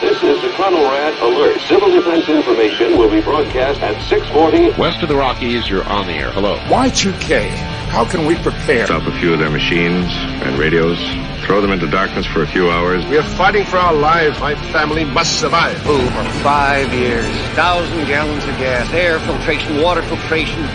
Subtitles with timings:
[0.00, 1.60] This is the Conelrad Alert.
[1.62, 4.80] Civil defense information will be broadcast at 640.
[4.80, 6.30] West of the Rockies, you're on the air.
[6.30, 6.58] Hello.
[6.68, 7.48] Y2K,
[7.88, 8.86] how can we prepare?
[8.86, 10.06] Stop a few of their machines
[10.42, 10.98] and radios,
[11.44, 13.04] throw them into darkness for a few hours.
[13.06, 14.38] We are fighting for our lives.
[14.38, 15.78] My family must survive.
[15.82, 15.98] For
[16.42, 20.68] five years, thousand gallons of gas, air filtration, water filtration.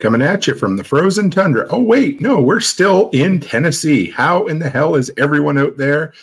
[0.00, 1.66] Coming at you from the frozen tundra.
[1.68, 4.10] Oh, wait, no, we're still in Tennessee.
[4.10, 6.14] How in the hell is everyone out there?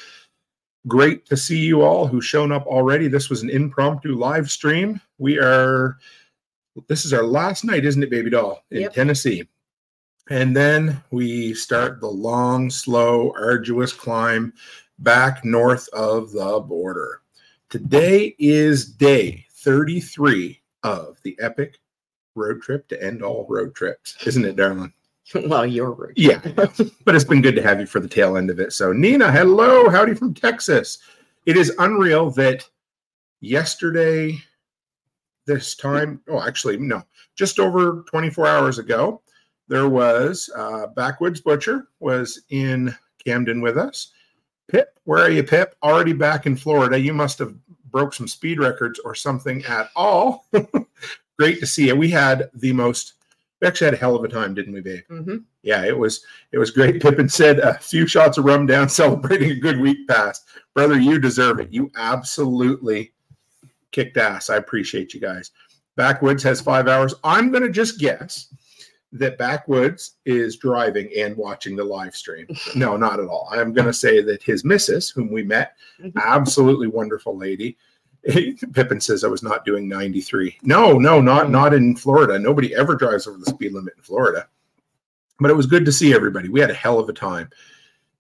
[0.88, 3.08] Great to see you all who've shown up already.
[3.08, 5.00] This was an impromptu live stream.
[5.20, 6.00] We are,
[6.88, 8.94] this is our last night, isn't it, baby doll, in Yep.
[8.94, 9.48] Tennessee.
[10.32, 14.54] And then we start the long, slow, arduous climb
[14.98, 17.22] back north of the border.
[17.70, 21.80] Today is day 33 of the epic
[22.38, 24.94] road trip to end all road trips, isn't it, darling?
[25.48, 26.14] well, you're rude.
[26.16, 28.72] Yeah, but it's been good to have you for the tail end of it.
[28.72, 31.00] So, Nina, hello, howdy from Texas.
[31.46, 32.68] It is unreal that
[33.42, 34.38] yesterday,
[35.46, 37.04] this time, oh, actually, no,
[37.36, 39.22] just over 24 hours ago,
[39.68, 44.14] there was uh, Backwoods Butcher was in Camden with us.
[44.70, 45.76] Pip, where are you, Pip?
[45.84, 47.00] Already back in Florida.
[47.00, 47.54] You must have
[47.92, 50.46] broke some speed records or something at all.
[51.38, 51.96] Great to see you.
[51.96, 53.14] We had the most.
[53.62, 55.04] We actually had a hell of a time, didn't we, babe?
[55.08, 57.02] hmm yeah, it was it was great.
[57.02, 60.46] Pippin said a few shots of rum down, celebrating a good week past.
[60.76, 61.72] Brother, you deserve it.
[61.72, 63.14] You absolutely
[63.92, 64.50] kicked ass.
[64.50, 65.52] I appreciate you guys.
[65.96, 67.16] Backwoods has five hours.
[67.24, 68.54] I'm gonna just guess
[69.14, 72.46] that Backwoods is driving and watching the live stream.
[72.76, 73.48] No, not at all.
[73.52, 76.14] I'm gonna say that his missus, whom we met, Mhm.
[76.24, 77.78] absolutely wonderful lady.
[78.74, 80.58] Pippin says I was not doing 93.
[80.64, 81.52] No, no, not mm.
[81.52, 82.38] not in Florida.
[82.38, 84.48] Nobody ever drives over the speed limit in Florida
[85.40, 86.50] but it was good to see everybody.
[86.50, 87.50] We had a hell of a time,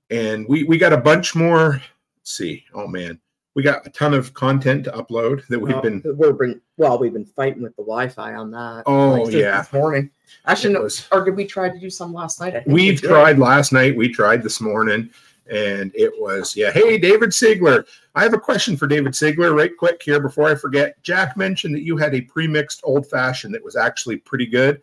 [0.09, 1.81] and we we got a bunch more.
[2.19, 3.19] Let's see, oh man,
[3.55, 6.01] we got a ton of content to upload that we've Well, been.
[6.05, 8.83] we're been well, we've been fighting with the Wi-Fi on that.
[8.85, 9.61] Oh, like, yeah.
[9.61, 10.09] this morning.
[10.45, 12.55] Actually, it no, was- or did we try to do some last night?
[12.55, 13.07] I we We've did.
[13.07, 13.95] tried last night.
[13.95, 15.09] We tried this morning,
[15.49, 16.71] and it was yeah.
[16.71, 17.85] Hey, David Sigler,
[18.15, 21.01] I have a question for David Sigler, right quick here before I forget.
[21.03, 24.81] Jack mentioned that you had a pre-mixed old fashioned that was actually pretty good.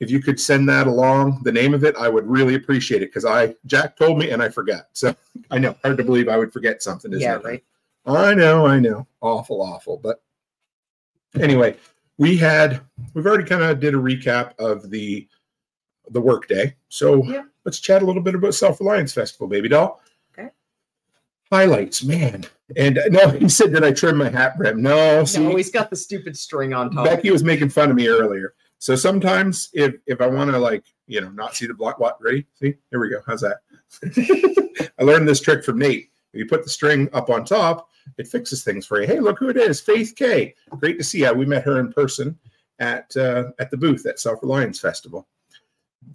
[0.00, 3.06] If you could send that along, the name of it, I would really appreciate it
[3.10, 4.86] because I Jack told me and I forgot.
[4.92, 5.14] So
[5.50, 7.12] I know hard to believe I would forget something.
[7.12, 7.44] Isn't Yeah, it?
[7.44, 7.64] right.
[8.06, 9.06] I know, I know.
[9.20, 9.98] Awful, awful.
[9.98, 10.22] But
[11.38, 11.76] anyway,
[12.16, 12.80] we had
[13.14, 15.28] we've already kind of did a recap of the
[16.10, 16.74] the work day.
[16.88, 17.44] So Yeah.
[17.64, 20.02] let's chat a little bit about Self Reliance Festival, baby doll.
[20.36, 20.50] Okay.
[21.50, 22.44] Highlights, man.
[22.76, 24.82] And uh, no, he said that I trimmed my hat brim.
[24.82, 27.04] No, see, No, he's got the stupid string on top.
[27.06, 28.54] Becky was making fun of me earlier.
[28.78, 32.16] So sometimes if if I want to like, you know, not see the block what
[32.22, 32.46] ready?
[32.54, 33.20] See, here we go.
[33.26, 33.58] How's that?
[34.98, 36.10] I learned this trick from Nate.
[36.32, 39.06] If you put the string up on top, it fixes things for you.
[39.06, 40.54] Hey, look who it is, Faith K.
[40.78, 41.32] Great to see you.
[41.34, 42.38] We met her in person
[42.78, 45.26] at uh, at the booth at Self Reliance Festival.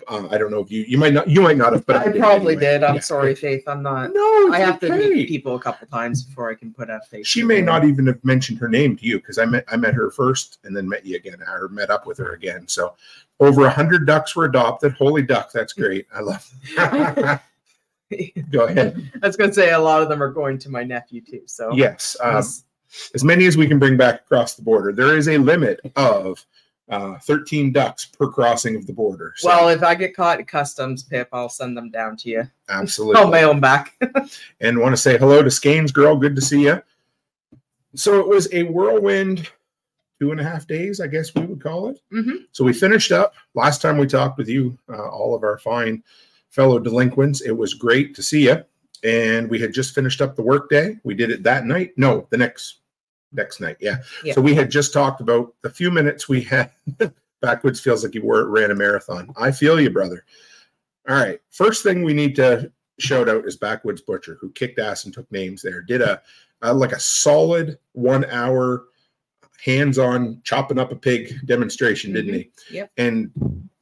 [0.07, 2.12] Uh, I don't know if you you might not you might not have, but I
[2.18, 2.56] probably anyway.
[2.56, 2.84] did.
[2.84, 3.01] I'm Yeah.
[3.01, 3.63] sorry, Faith.
[3.68, 4.13] I'm not.
[4.13, 7.25] No, I have to meet people a couple times before I can put a face.
[7.28, 9.94] She may not even have mentioned her name to you because I met I met
[9.94, 12.68] her first and then met you again or met up with her again.
[12.68, 12.94] So
[13.40, 14.94] over a hundred ducks were adopted.
[14.94, 16.07] Holy duck, that's great.
[16.13, 16.52] I love.
[18.52, 19.12] Go ahead.
[19.23, 21.41] I was going to say a lot of them are going to my nephew too.
[21.47, 22.63] So Yes, um, Yes.
[23.16, 24.91] as many as we can bring back across the border.
[24.91, 26.46] There is a limit of
[26.90, 29.34] uh, thirteen ducks per crossing of the border.
[29.38, 32.44] So well, if I get caught at customs, Pip, I'll send them down to you.
[32.69, 33.22] absolutely.
[33.22, 33.96] I'll mail them back.
[34.62, 36.16] and want to say hello to Skanes girl.
[36.16, 36.81] Good to see you.
[37.96, 39.50] So it was a whirlwind
[40.19, 42.00] two and a half days, I guess we would call it.
[42.13, 42.46] Mhm.
[42.51, 46.03] So we finished up last time we talked with you, uh, all of our fine
[46.50, 47.41] fellow delinquents.
[47.41, 48.63] It was great to see you.
[49.03, 50.97] And we had just finished up the workday.
[51.03, 51.91] We did it that night.
[51.97, 52.79] No, the next
[53.35, 53.78] next night.
[53.79, 53.97] Yeah.
[54.23, 54.34] Yeah.
[54.34, 56.72] So we had just talked about the few minutes we had.
[57.41, 59.32] Backwoods feels like you were ran a marathon.
[59.37, 60.26] I feel you, brother.
[61.08, 61.40] All right.
[61.52, 65.32] First thing we need to shout out is Backwoods Butcher, who kicked ass and took
[65.32, 65.82] names there.
[65.82, 66.22] Did a,
[66.61, 68.85] like a solid one hour
[69.64, 72.70] hands-on chopping up a pig demonstration, didn't mm-hmm.
[72.70, 72.78] he?
[72.78, 72.91] Yep.
[72.97, 73.31] And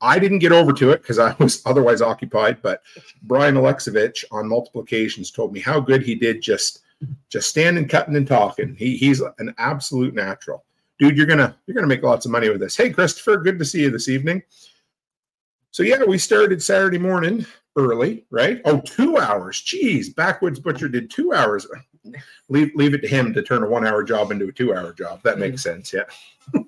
[0.01, 2.61] I didn't get over to it because I was otherwise occupied.
[2.61, 2.81] But
[3.23, 6.82] Brian Alexevich on multiple occasions told me how good he did just
[7.29, 8.75] just standing, cutting, and talking.
[8.75, 10.65] He he's an absolute natural.
[11.00, 12.75] Dude, you're gonna you're gonna make lots of money with this.
[12.75, 14.44] Hey Christopher, good to see you this evening.
[15.71, 17.45] So yeah, we started Saturday morning
[17.75, 18.61] early, right?
[18.65, 19.61] Oh, two hours.
[19.61, 21.65] Jeez, Backwoods Butcher did two hours.
[22.50, 24.94] leave leave it to him to turn a one hour job into a two hour
[24.94, 25.21] job.
[25.23, 25.91] That makes sense.
[25.91, 26.03] Yeah.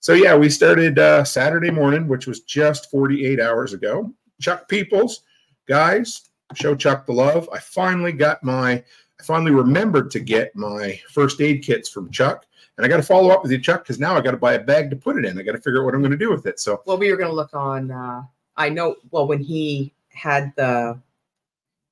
[0.00, 4.12] so yeah, we started uh, Saturday morning, which was just 48 hours ago.
[4.40, 5.22] Chuck Peoples,
[5.66, 7.48] guys, show Chuck the love.
[7.52, 8.84] I finally got my,
[9.24, 12.46] finally remembered to get my first aid kits from Chuck.
[12.76, 14.54] And I got to follow up with you, Chuck, because now I got to buy
[14.54, 15.38] a bag to put it in.
[15.38, 16.58] I got to figure out what I'm going to do with it.
[16.58, 17.90] So, Well, we were gonna look on.
[17.90, 18.22] uh
[18.56, 18.96] I know.
[19.10, 20.98] Well, when he had the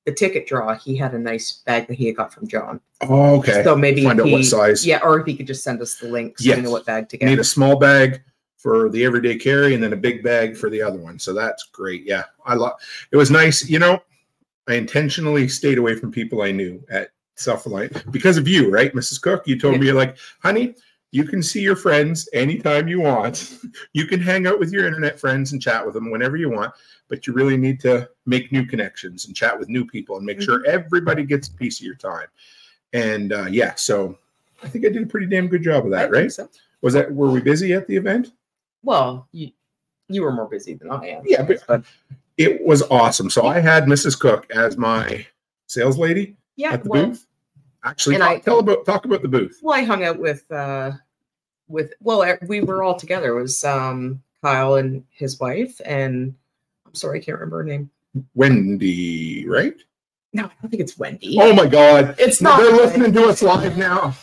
[0.05, 2.81] the ticket draw, he had a nice bag that he had got from John.
[3.01, 3.63] oh, okay.
[3.63, 4.85] So maybe Find out he, what size.
[4.85, 7.07] Yeah, or if he could just send us the link so we know what bag
[7.09, 7.25] to get.
[7.27, 8.21] Need a small bag
[8.57, 11.19] for the everyday carry and then a big bag for the other one.
[11.19, 12.03] So that's great.
[12.05, 12.23] Yeah.
[12.45, 12.73] I love
[13.11, 13.69] it was nice.
[13.69, 14.01] You know,
[14.67, 18.93] I intentionally stayed away from people I knew at Self Reliant because of you, right,
[18.93, 19.21] Mrs.
[19.21, 19.47] Cook?
[19.47, 20.75] You told me you're like, honey,
[21.11, 23.57] you can see your friends anytime you want.
[23.93, 26.73] you can hang out with your internet friends and chat with them whenever you want,
[27.07, 30.41] but you really need to make new connections and chat with new people and make
[30.41, 32.27] sure everybody gets a piece of your time.
[32.93, 34.17] And uh, yeah, so
[34.63, 36.31] I think I did a pretty damn good job of I that, think right?
[36.31, 36.49] so.
[36.81, 38.31] Was that were we busy at the event?
[38.83, 39.51] Well, you
[40.09, 41.23] you were more busy than I am.
[41.25, 41.83] Yeah, but- but
[42.37, 43.29] It was awesome.
[43.29, 44.19] So I had Mrs.
[44.19, 45.25] Cook as my
[45.67, 46.73] sales lady yeah.
[46.73, 47.25] at the well, booth.
[47.85, 49.59] Actually, talk, I- tell about talk about the booth.
[49.61, 50.91] well, I hung out with uh
[51.67, 53.37] with well, e- we were all together.
[53.37, 56.33] It was um Kyle and his wife, and
[56.85, 57.89] I'm sorry, I can't remember her name.
[58.35, 59.75] Wendy, right?
[60.33, 61.37] No, I don't think it's Wendy.
[61.39, 62.15] Oh my God!
[62.19, 62.57] it's not.
[62.57, 62.83] They're Wendy.
[62.85, 64.15] listening to us live now.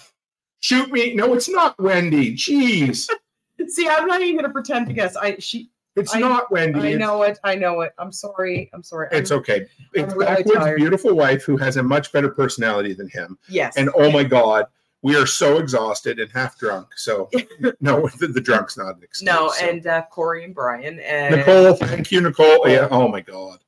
[0.61, 1.15] Shoot me!
[1.15, 2.35] No, it's not Wendy.
[2.35, 3.09] Jeez,
[3.69, 5.17] See, I'm not even gonna pretend to guess.
[5.17, 6.79] I she it's I- not Wendy.
[6.81, 7.39] I It's- know it.
[7.45, 7.93] I know it.
[7.99, 8.71] I'm sorry.
[8.73, 9.09] I'm sorry.
[9.13, 9.67] It's I'm- okay.
[9.95, 10.77] It's really tired.
[10.77, 13.39] beautiful wife who has a much better personality than him.
[13.49, 13.77] Yes.
[13.77, 14.67] And oh my God,
[15.03, 16.89] we are so exhausted and half drunk.
[16.97, 17.29] So
[17.81, 19.27] no, the, the drunk's not an excuse.
[19.27, 19.67] no, so.
[19.67, 22.69] and uh, Corey and Brian and Nicole, thank you, Nicole.
[22.69, 22.89] Yeah.
[22.91, 23.59] Oh my God.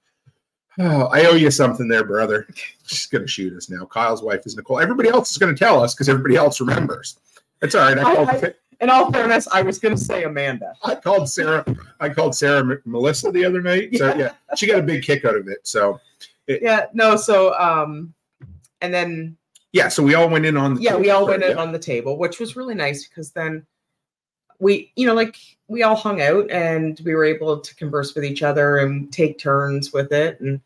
[0.78, 2.46] Oh, I owe you something there, brother.
[2.86, 3.84] She's gonna shoot us now.
[3.84, 4.80] Kyle's wife is Nicole.
[4.80, 7.18] Everybody else is gonna tell us because everybody else remembers.
[7.60, 7.98] It's all right.
[7.98, 10.74] I I- called, I- In all fairness, I was gonna say Amanda.
[10.82, 11.64] I called Sarah.
[12.00, 13.96] I called Sarah M- Melissa the other night.
[13.96, 15.60] So yeah, she got a big kick out of it.
[15.62, 16.00] So
[16.48, 16.86] Yeah.
[16.92, 17.16] No.
[17.16, 18.12] So um,
[18.80, 19.36] and then
[19.72, 21.62] yeah, so we all went in on the yeah, we all went in yeah.
[21.62, 23.64] on the table, which was really nice because then
[24.58, 25.36] we, you know, like
[25.68, 29.38] we all hung out and we were able to converse with each other and take
[29.38, 30.60] turns with it, and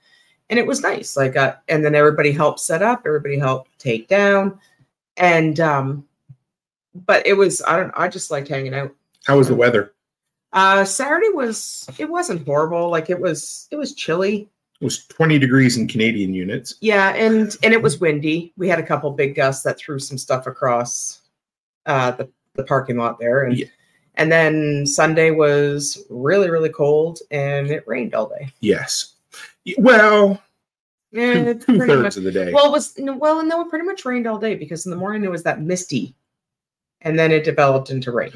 [0.51, 1.17] and it was nice.
[1.17, 4.59] Like, uh, and then everybody helped set up, everybody helped take down,
[5.17, 6.05] and um,
[7.07, 8.95] but it was I don't I just liked hanging out.
[9.27, 9.93] How was the weather?
[10.53, 12.89] Uh, Saturday was it wasn't horrible.
[12.91, 14.49] Like it was it was chilly.
[14.81, 16.75] It was 20 degrees in Canadian units.
[16.81, 18.53] Yeah, and and it was windy.
[18.57, 21.23] We had a couple big gusts that threw some stuff across
[21.87, 23.67] uh, the the parking lot there, and Yeah.
[24.15, 28.53] and then Sunday was really really cold and it rained all day.
[28.61, 29.15] Yes.
[29.79, 30.41] Well,
[31.13, 32.53] Yeah, two, two pretty thirds much- of the day.
[32.53, 34.97] Well, it was well, and no, it pretty much rained all day because in the
[34.97, 36.15] morning it was that misty,
[37.03, 38.33] and then it developed into rain.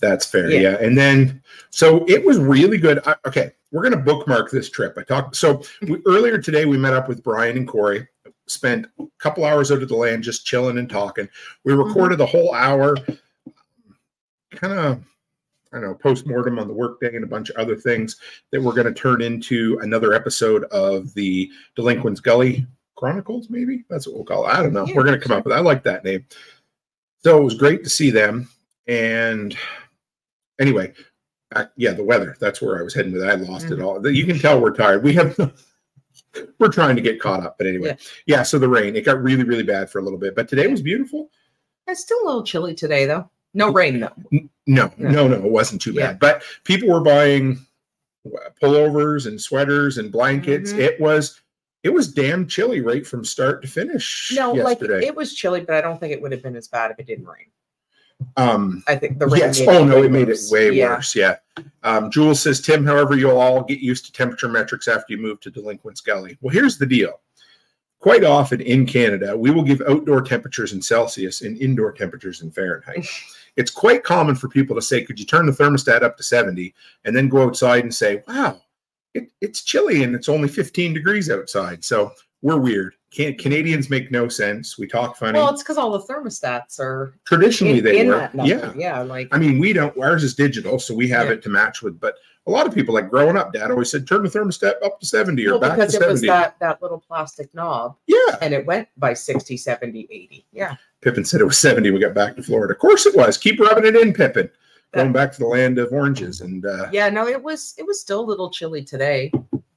[0.00, 0.50] That's fair.
[0.50, 0.60] Yeah.
[0.60, 0.76] Yeah.
[0.80, 3.00] And then, so it was really good.
[3.06, 3.52] I, okay.
[3.70, 4.96] We're going to bookmark this trip.
[4.96, 8.08] I talked, so we, earlier today, we met up with Brian and Corey,
[8.46, 11.28] spent a couple hours out of the land just chilling and talking.
[11.64, 11.82] We Mm-hmm.
[11.86, 12.96] recorded the whole hour,
[14.52, 15.04] kind of,
[15.70, 18.16] I don't know, post mortem on the workday and a bunch of other things
[18.52, 22.66] that we're going to turn into another episode of the Delinquents Gully
[22.96, 24.54] Chronicles, maybe that's what we'll call it.
[24.54, 24.86] I don't know.
[24.86, 26.24] Yeah, we're going to come up with I like that name.
[27.28, 28.48] So it was great to see them.
[28.86, 29.54] And
[30.58, 30.94] anyway,
[31.54, 32.34] uh, yeah, the weather.
[32.40, 33.28] That's where I was heading with it.
[33.28, 33.82] I lost Mm-hmm.
[33.82, 34.10] it all.
[34.10, 35.04] You can tell we're tired.
[35.04, 35.36] We have,
[36.58, 37.56] we're trying to get caught up.
[37.58, 38.38] But anyway, Yeah.
[38.38, 38.42] yeah.
[38.44, 40.34] So the rain, it got really, really bad for a little bit.
[40.34, 41.28] But today was beautiful.
[41.86, 43.28] It's still a little chilly today though.
[43.52, 44.12] No rain though.
[44.30, 45.10] No, Yeah.
[45.10, 46.12] no, no, it wasn't too bad.
[46.12, 46.12] Yeah.
[46.18, 47.58] But people were buying
[48.62, 50.72] pullovers and sweaters and blankets.
[50.72, 50.78] Mhm.
[50.78, 51.42] It was,
[51.82, 54.32] it was damn chilly right from start to finish.
[54.34, 54.94] No, yesterday.
[54.96, 56.98] like it was chilly, but I don't think it would have been as bad if
[56.98, 57.46] it didn't rain.
[58.36, 59.40] um, I think the rain.
[59.40, 59.60] yes.
[59.66, 60.96] Oh no, it made it way Yeah.
[60.96, 61.14] worse.
[61.14, 61.36] Yeah.
[61.84, 65.40] Um, Jules says, Tim, however, you'll all get used to temperature metrics after you move
[65.40, 66.36] to Delinquents Gully.
[66.40, 67.20] Well, here's the deal.
[68.00, 72.50] Quite often in Canada, we will give outdoor temperatures in Celsius and indoor temperatures in
[72.52, 73.04] Fahrenheit.
[73.56, 76.74] it's quite common for people to say, Could you turn the thermostat up to 70
[77.04, 78.60] and then go outside and say, Wow,
[79.18, 81.84] it, it's chilly and it's only 15 degrees outside.
[81.84, 82.94] So we're weird.
[83.10, 84.78] Can, Canadians make no sense.
[84.78, 85.38] We talk funny.
[85.38, 88.30] Well, it's because all the thermostats are Traditionally, in, they in were.
[88.34, 88.72] Yeah.
[88.76, 89.96] yeah, like I mean, we don't.
[89.98, 91.32] Ours is digital, so we have Yeah.
[91.34, 91.98] it to match with.
[91.98, 95.00] But a lot of people, like growing up, Dad always said, "Turn the thermostat up
[95.00, 96.26] to seventy or well, back to because it was 70.
[96.26, 100.46] that that little plastic knob, Yeah, and it went by 60, 70, 80.
[100.52, 101.90] Yeah, Pippin said it was seventy.
[101.90, 102.74] We got back to Florida.
[102.74, 103.38] Of course, it was.
[103.38, 104.50] Keep rubbing it in, Pippin.
[104.94, 107.10] Going back to the land of oranges, and uh, yeah.
[107.10, 109.30] No, it was it was still a little chilly today,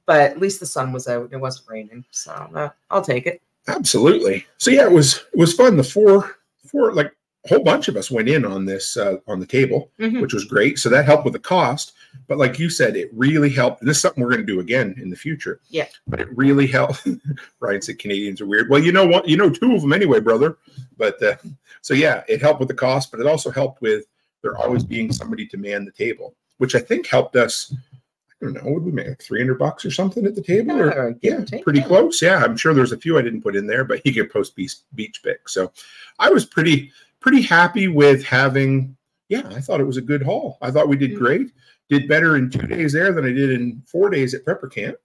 [0.06, 1.28] but at least the sun was out.
[1.32, 3.42] It wasn't raining, so uh, I'll take it.
[3.68, 4.46] Absolutely.
[4.58, 5.76] So yeah, it was it was fun.
[5.76, 7.12] The four four like
[7.44, 10.20] a whole bunch of us went in on this uh, on the table, Mhm.
[10.22, 10.78] which was great.
[10.78, 11.92] So that helped with the cost.
[12.28, 13.80] But like you said, it really helped.
[13.80, 15.60] And this is something we're going to do again in the future.
[15.68, 15.88] Yeah.
[16.06, 17.06] But it really helped.
[17.60, 18.68] Ryan said Canadians are weird.
[18.70, 19.26] Well, you know what?
[19.28, 20.56] You know two of them anyway, brother.
[20.96, 21.36] But uh,
[21.80, 24.04] so yeah, it helped with the cost, but it also helped with
[24.42, 27.74] there always being somebody to man the table, which I think helped us.
[27.74, 28.72] I don't know.
[28.72, 30.76] Would we make like three hundred bucks or something at the table?
[30.76, 31.86] Yeah, give yeah, pretty yeah.
[31.86, 32.20] close.
[32.20, 34.56] Yeah, I'm sure there's a few I didn't put in there, but he could post
[34.56, 35.54] beach beach pics.
[35.54, 35.72] So
[36.18, 38.96] I was pretty pretty happy with having.
[39.28, 40.58] Yeah, I thought it was a good haul.
[40.60, 41.18] I thought we did Mm.
[41.18, 41.52] great.
[41.88, 44.96] Did better in two days there than I did in four days at Prepper Camp,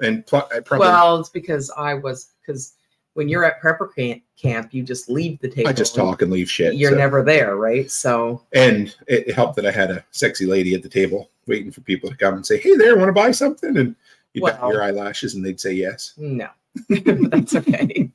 [0.00, 2.74] and pl- I probably Well, it's because I was because
[3.16, 5.68] when you're at prepper camp, camp, you just leave the table.
[5.68, 6.74] I just talk and leave shit.
[6.74, 7.90] You're so- never there, right?
[7.90, 11.80] So and it, helped that I had a sexy lady at the table waiting for
[11.80, 13.96] people to come and say, "Hey, there, want to buy something?" And
[14.34, 16.12] you dot Well- your eyelashes, and they'd say yes.
[16.16, 16.48] no,
[16.88, 18.10] that's okay.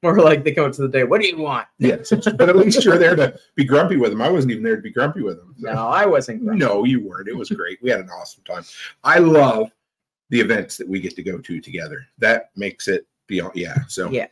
[0.00, 1.02] More like they come up to the day.
[1.02, 1.66] What do you want?
[1.78, 4.22] Yes, but at least you're there to be grumpy with them.
[4.22, 5.56] I wasn't even there to be grumpy with them.
[5.60, 6.44] so- No, I wasn't.
[6.44, 6.64] grumpy.
[6.64, 7.26] No, you weren't.
[7.28, 7.82] It was great.
[7.82, 8.62] We had an awesome time.
[9.02, 9.72] I love
[10.30, 12.06] the events that we get to go to together.
[12.18, 13.52] That makes it beyond.
[13.54, 13.76] Yeah.
[13.86, 14.26] So Yeah.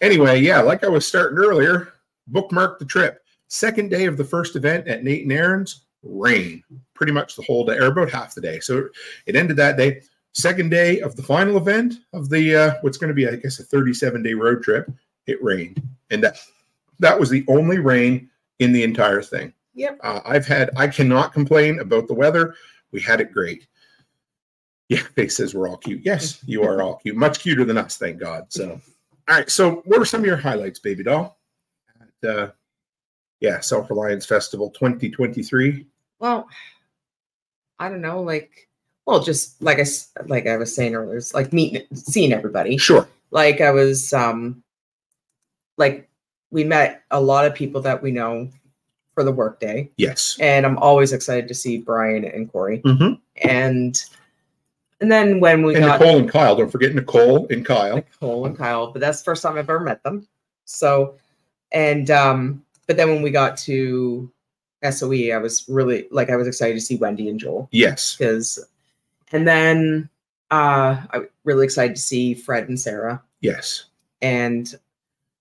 [0.00, 1.92] Anyway, yeah, like I was starting earlier,
[2.26, 3.22] bookmark the trip.
[3.48, 7.66] Second day of the first event at Nate and Aaron's, rain pretty much the whole
[7.66, 8.60] day, or about half the day.
[8.60, 8.88] So
[9.26, 10.00] it ended that day.
[10.32, 13.58] Second day of the final event of the uh, what's going to be, I guess,
[13.58, 14.90] a 37 day road trip.
[15.26, 16.38] It rained, and that
[17.00, 19.52] that was the only rain in the entire thing.
[19.74, 19.98] Yep.
[20.02, 22.54] Uh, I've had, I cannot complain about the weather.
[22.92, 23.66] We had it great.
[24.90, 26.02] Yeah, Faith says we're all cute.
[26.04, 27.14] Yes, you are all cute.
[27.16, 28.46] Much cuter than us, thank God.
[28.48, 28.72] So,
[29.28, 29.48] all right.
[29.48, 31.38] So, what are some of your highlights, baby doll?
[32.24, 32.50] At, uh,
[33.38, 35.86] yeah, Self Reliance Festival 2023.
[36.18, 36.48] Well,
[37.78, 38.20] I don't know.
[38.20, 38.68] Like,
[39.06, 39.84] well, just like I
[40.26, 42.76] like I was saying earlier, it's like meeting, seeing everybody.
[42.76, 43.08] Sure.
[43.30, 44.60] Like I was, um,
[45.76, 46.10] like
[46.50, 48.50] we met a lot of people that we know
[49.14, 50.36] for the workday, Yes.
[50.40, 52.80] and I'm always excited to see Brian and Corey.
[52.84, 53.14] Mm-hmm.
[53.48, 54.04] And
[55.00, 56.56] and then when we And got Nicole and Kyle.
[56.56, 57.96] Don't forget Nicole and Kyle.
[57.96, 60.26] Nicole and Kyle, but that's the first time I've ever met them.
[60.64, 61.16] So,
[61.72, 64.30] and um, but then when we got to
[64.88, 68.16] SOE, I was really like I was excited to see Wendy and Joel Yes.
[68.16, 68.58] because,
[69.32, 70.08] and then
[70.50, 73.84] uh, I really excited to see Fred and Sarah Yes.
[74.22, 74.74] and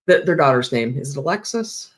[0.06, 1.92] the, their daughter's name is it Alexis,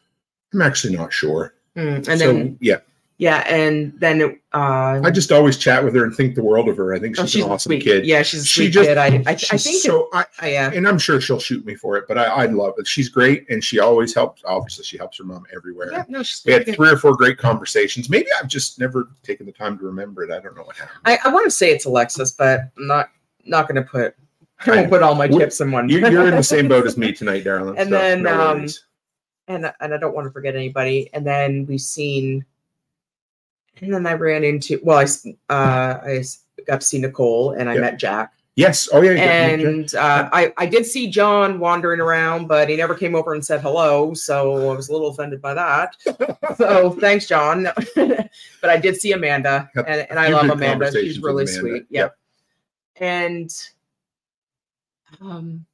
[0.54, 1.54] I'm actually not sure.
[1.78, 2.78] Mm, and so, then yeah,
[3.22, 6.68] yeah, and then it, uh, I just always chat with her and think the world
[6.68, 6.92] of her.
[6.96, 7.84] I think oh, she's, an awesome sweet.
[7.84, 8.04] kid.
[8.04, 8.98] Yeah, she's a She sweet just- kid.
[8.98, 10.10] I I, I think so.
[10.12, 10.72] I, it, uh, yeah.
[10.74, 12.88] and I'm sure she'll shoot me for it, but I, I love it.
[12.88, 14.42] She's great, and she always helps.
[14.44, 15.92] Obviously, she helps her mom everywhere.
[15.92, 16.76] Yeah, no, she's We had good.
[16.76, 18.10] three or four great conversations.
[18.10, 20.32] Maybe I've just never taken the time to remember it.
[20.32, 20.98] I don't know what happened.
[21.06, 23.10] I, I want to say it's Alexis, but I'm not
[23.46, 24.16] not going to put.
[24.66, 25.90] I I- won't put all my chips in one.
[25.90, 27.78] You, you're in the same boat as me tonight, darling.
[27.78, 28.68] And so then, no um,
[29.48, 31.08] and and I don't want to forget anybody.
[31.14, 32.46] And then we've seen,
[33.82, 34.80] and then I ran into.
[34.84, 36.24] Well, I uh, I
[36.68, 37.82] got to see Nicole, and I Yeah.
[37.82, 38.88] met Jack, yes.
[38.94, 39.12] Oh yeah.
[39.12, 39.68] yeah, yeah.
[39.68, 43.44] and uh, I I did see John wandering around, but he never came over and
[43.44, 45.96] said hello, so I was a little offended by that.
[46.58, 47.68] so thanks, John.
[47.96, 50.92] but I did see Amanda, and, and I love Amanda.
[50.92, 51.60] She's really Amanda.
[51.60, 51.86] sweet.
[51.90, 51.90] Yep.
[51.90, 52.18] Yep.
[52.98, 53.52] And
[55.20, 55.66] um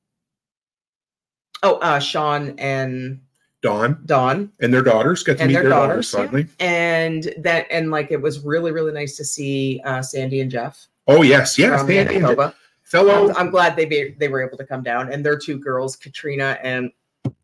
[1.62, 3.20] oh uh Sean and
[3.62, 6.66] Dawn Dawn and their daughters got to And meet their their, daughters, daughters, yeah.
[6.66, 10.88] and that and like it was really really nice to see uh Sandy and Jeff
[11.08, 11.80] Oh yes, yes.
[11.80, 13.30] from They had fellow.
[13.30, 15.96] I'm, I'm glad they be, they were able to come down and their two girls
[15.96, 16.92] Katrina and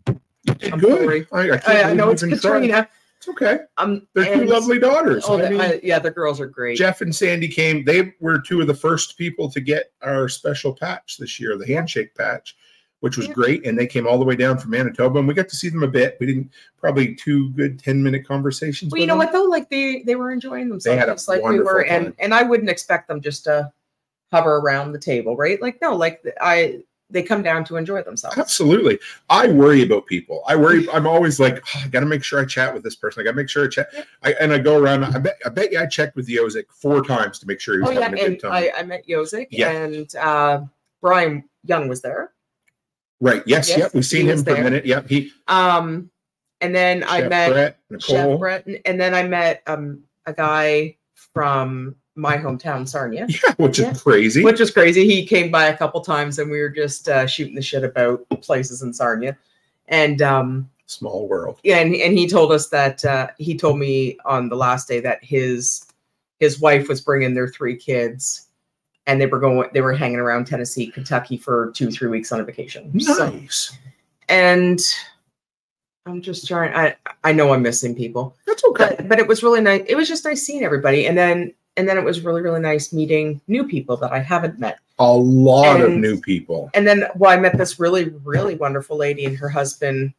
[0.08, 1.04] I'm good.
[1.04, 1.28] sorry.
[1.32, 2.24] I, I, I, I know it's.
[2.24, 3.60] Katrina It's okay.
[3.78, 5.24] um They're two lovely daughters.
[5.28, 7.84] oh I mean, uh, yeah the girls are great Jeff and Sandy came.
[7.86, 11.66] They were two of the first people to get our special patch this year, the
[11.68, 12.56] handshake patch,
[13.04, 13.34] which was Yeah.
[13.34, 13.66] great.
[13.66, 15.84] And they came all the way down from Manitoba, and we got to see them
[15.84, 16.16] a bit.
[16.22, 18.94] We didn't probably two good ten minute conversations.
[18.94, 19.18] Well, you know them.
[19.20, 19.44] what though?
[19.44, 22.16] Like they they were enjoying themselves had a just like we were, and time.
[22.20, 23.70] and I wouldn't expect them just to
[24.32, 25.62] hover around the table, right?
[25.62, 28.38] Like no, like I they come down to enjoy themselves.
[28.38, 28.98] Absolutely.
[29.30, 30.42] I worry about people.
[30.48, 30.90] I worry.
[30.90, 33.20] I'm always like, "Oh, I got to make sure I chat with this person.
[33.20, 33.90] I got to make sure I chat.
[33.94, 34.04] Yeah.
[34.24, 35.04] I, and I go around.
[35.04, 35.38] I bet.
[35.46, 37.94] I bet you I checked with Yozik four times to make sure he was Oh
[37.94, 38.54] yeah, having a and good time.
[38.54, 39.72] I, I met Yozik Yeah.
[39.72, 40.62] and uh,
[41.02, 42.32] Brian Young was there.
[43.24, 43.44] Right.
[43.46, 43.70] Yes.
[43.70, 43.94] Yes, yep.
[43.94, 44.86] We've seen him for a minute.
[44.86, 45.08] Yep.
[45.10, 45.32] He.
[45.48, 46.10] Um,
[46.62, 50.34] and then I Chef met Brett, Chef Brett, and, and then I met um a
[50.34, 50.96] guy
[51.34, 53.92] from my hometown, Sarnia, Yeah, which Yeah.
[53.92, 54.44] is crazy.
[54.44, 55.06] which is crazy.
[55.08, 58.28] He came by a couple times, and we were just uh, shooting the shit about
[58.42, 59.36] places in Sarnia,
[59.88, 61.60] and um, Small world.
[61.64, 65.00] yeah, and, and he told us that uh, he told me on the last day
[65.00, 65.86] that his
[66.40, 68.43] his wife was bringing their three kids
[69.08, 72.40] and they were going they were hanging around Tennessee, Kentucky for two three weeks on
[72.40, 73.00] a vacation.
[73.00, 73.78] So- Nice.
[74.30, 74.80] and
[76.06, 76.74] I'm just trying.
[76.76, 78.96] I I know I'm missing people, That's okay.
[78.98, 79.84] but but it was really nice.
[79.88, 82.92] It was just nice seeing everybody, and then and then it was really really nice
[82.92, 84.80] meeting new people that I haven't met.
[85.00, 86.70] A lot of new people.
[86.74, 90.14] And then well, I met this really really wonderful lady and her husband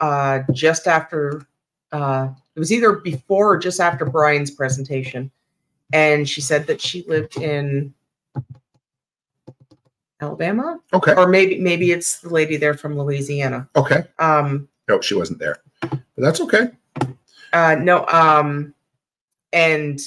[0.00, 1.46] uh, just after.
[1.92, 5.30] Uh, it was either before or just after Brian's presentation,
[5.92, 7.92] and she said that she lived in
[10.20, 11.14] Alabama, Okay.
[11.14, 13.68] or maybe maybe it's the lady there from Louisiana.
[13.76, 14.04] Okay.
[14.18, 15.58] Um, No, she wasn't there.
[15.80, 16.70] But that's okay.
[17.52, 18.74] Uh, no, um,
[19.52, 20.00] and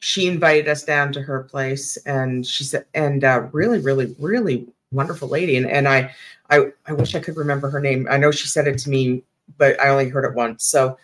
[0.00, 4.66] she invited us down to her place, and she said, and uh, really, really, really
[4.90, 6.14] wonderful lady, and and I,
[6.50, 8.06] I, I wish I could remember her name.
[8.10, 9.22] I know she said it to me,
[9.58, 10.64] but I only heard it once.
[10.64, 10.98] So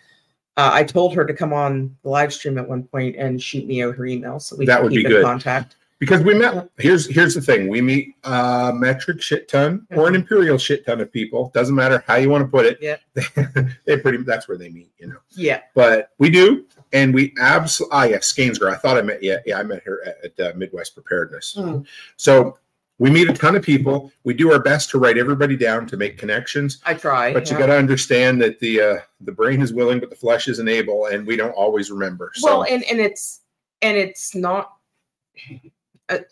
[0.56, 3.66] uh, I told her to come on the live stream at one point and shoot
[3.66, 5.24] me out her email so we That can would keep be in good.
[5.24, 5.76] contact.
[5.98, 7.66] Because we met here's here's the thing.
[7.68, 10.18] We meet a metric shit ton or an Mhm.
[10.18, 11.50] imperial shit ton of people.
[11.54, 12.78] Doesn't matter how you want to put it.
[12.80, 12.98] Yeah.
[13.84, 15.16] they pretty that's where they meet, you know.
[15.30, 18.72] Yeah, But we do, and we absolutely ah yeah, Skainsgar.
[18.72, 21.56] I thought I met yeah, yeah, I met her at, at uh, Midwest Preparedness.
[21.58, 21.84] Mm.
[22.16, 22.58] So
[23.00, 24.12] we meet a ton of people.
[24.22, 26.80] We do our best to write everybody down to make connections.
[26.84, 27.32] I try.
[27.32, 30.46] But you got to understand that the uh, the brain is willing, but the flesh
[30.46, 32.30] isn't able, and we don't always remember.
[32.34, 33.40] So well and and it's
[33.82, 34.74] and it's not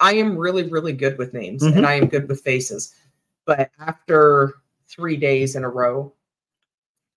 [0.01, 1.77] I- am really really good with names Mhm.
[1.77, 2.95] and i am good with faces
[3.45, 4.55] but after
[4.89, 6.13] three days in a row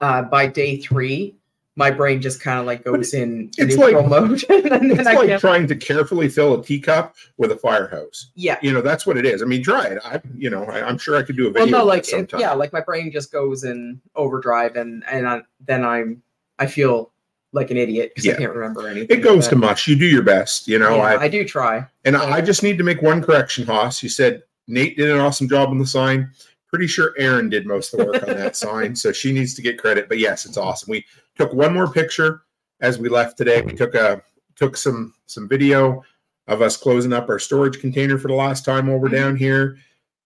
[0.02, 1.36] uh by day three
[1.76, 5.14] my brain just kind of like goes in it's neutral like- mode and it's I
[5.14, 8.32] like can't- trying to carefully fill a teacup with a fire hose.
[8.36, 9.42] yeah You know, that's what it is.
[9.42, 10.00] I mean, try it.
[10.04, 11.72] I, you know, I, I'm sure I could do a video.
[11.72, 15.42] well no like it, yeah like my brain just goes in overdrive and and I,
[15.66, 16.22] then i'm
[16.58, 17.12] i feel
[17.52, 18.34] like an idiot because Yeah.
[18.34, 19.88] i can't remember anything it goes to much.
[19.88, 20.68] You do your best.
[20.68, 23.66] You know, yeah, I I do try and I just need to make one correction,
[23.66, 24.04] Haas.
[24.04, 26.30] You said Nate did an awesome job on the sign.
[26.68, 29.62] Pretty sure Aaron did most of the work on that sign, so she needs to
[29.64, 30.08] get credit.
[30.08, 30.92] But yes, it's awesome.
[30.92, 31.04] We
[31.36, 32.44] took one more picture
[32.82, 33.62] as we left today.
[33.62, 34.22] We took a
[34.56, 36.04] took some some video
[36.48, 39.14] of us closing up our storage container for the last time while we're Mhm.
[39.14, 39.78] down here.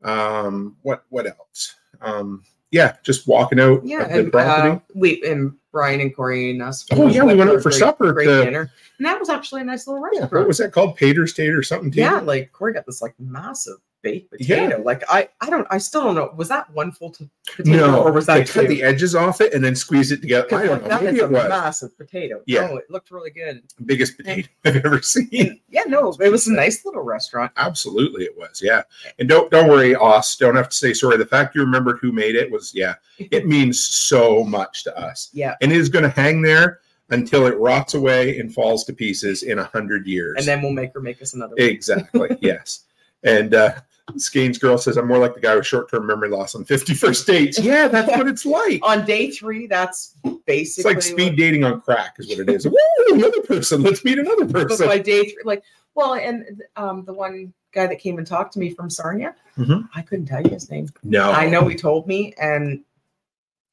[0.03, 1.75] Um, what what else?
[2.01, 2.43] Um,
[2.73, 6.85] yeah, just walking out Yeah, and uh, we and Brian and Corey and us.
[6.91, 9.63] Oh, yeah, we went out for great- supper Great dinner, and that was actually a
[9.63, 10.33] nice little yeah, restaurant.
[10.33, 10.97] what was that called?
[10.97, 11.93] Pater's State or something?
[11.93, 14.77] Yeah, like Corey got this like massive baked Yeah.
[14.83, 16.31] Like I, I don't, I still don't know.
[16.37, 19.15] Was that one full t- potato No, or was that they that cut the edges
[19.15, 20.53] off it and then squeeze it together?
[20.55, 20.99] I don't know.
[21.01, 22.41] Maybe is it a was massive potato.
[22.45, 22.67] Yeah.
[22.71, 23.63] Oh, it looked really good.
[23.85, 25.29] biggest potato I've ever seen.
[25.33, 27.51] And, yeah, no, it was a nice little restaurant.
[27.57, 28.61] Absolutely, it was.
[28.61, 28.83] Yeah,
[29.17, 30.35] and don't don't worry, Oss.
[30.37, 31.17] Don't have to say sorry.
[31.17, 32.95] The fact you remembered who made it was yeah.
[33.17, 37.45] It means so much to us, Yeah, and it is going to hang there until
[37.45, 40.35] it rots away and falls to pieces in a hundred years.
[40.37, 41.55] and then we'll make her make us another.
[41.55, 41.67] one.
[41.69, 42.85] exactly, yes.
[43.23, 43.75] And uh,
[44.17, 47.59] Skane's girl says, "I'm more like the guy with short-term memory loss on 51st dates."
[47.59, 48.81] Yeah, that's what it's like.
[48.85, 52.65] On day three, that's It's like speed what- dating on crack, is what it is.
[52.67, 52.75] Woo,
[53.11, 53.81] another person.
[53.81, 54.87] Let's meet another but person.
[54.87, 55.63] by day three, like,
[55.95, 59.87] well, and um, the one guy that came and talked to me from Sarnia, Mhm.
[59.95, 60.89] I couldn't tell you his name.
[61.03, 62.83] No, I know he told me, and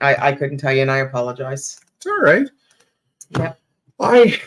[0.01, 1.81] I I couldn't tell you, and I apologize.
[1.97, 2.49] It's all right.
[3.37, 3.59] Yep.
[3.99, 4.41] I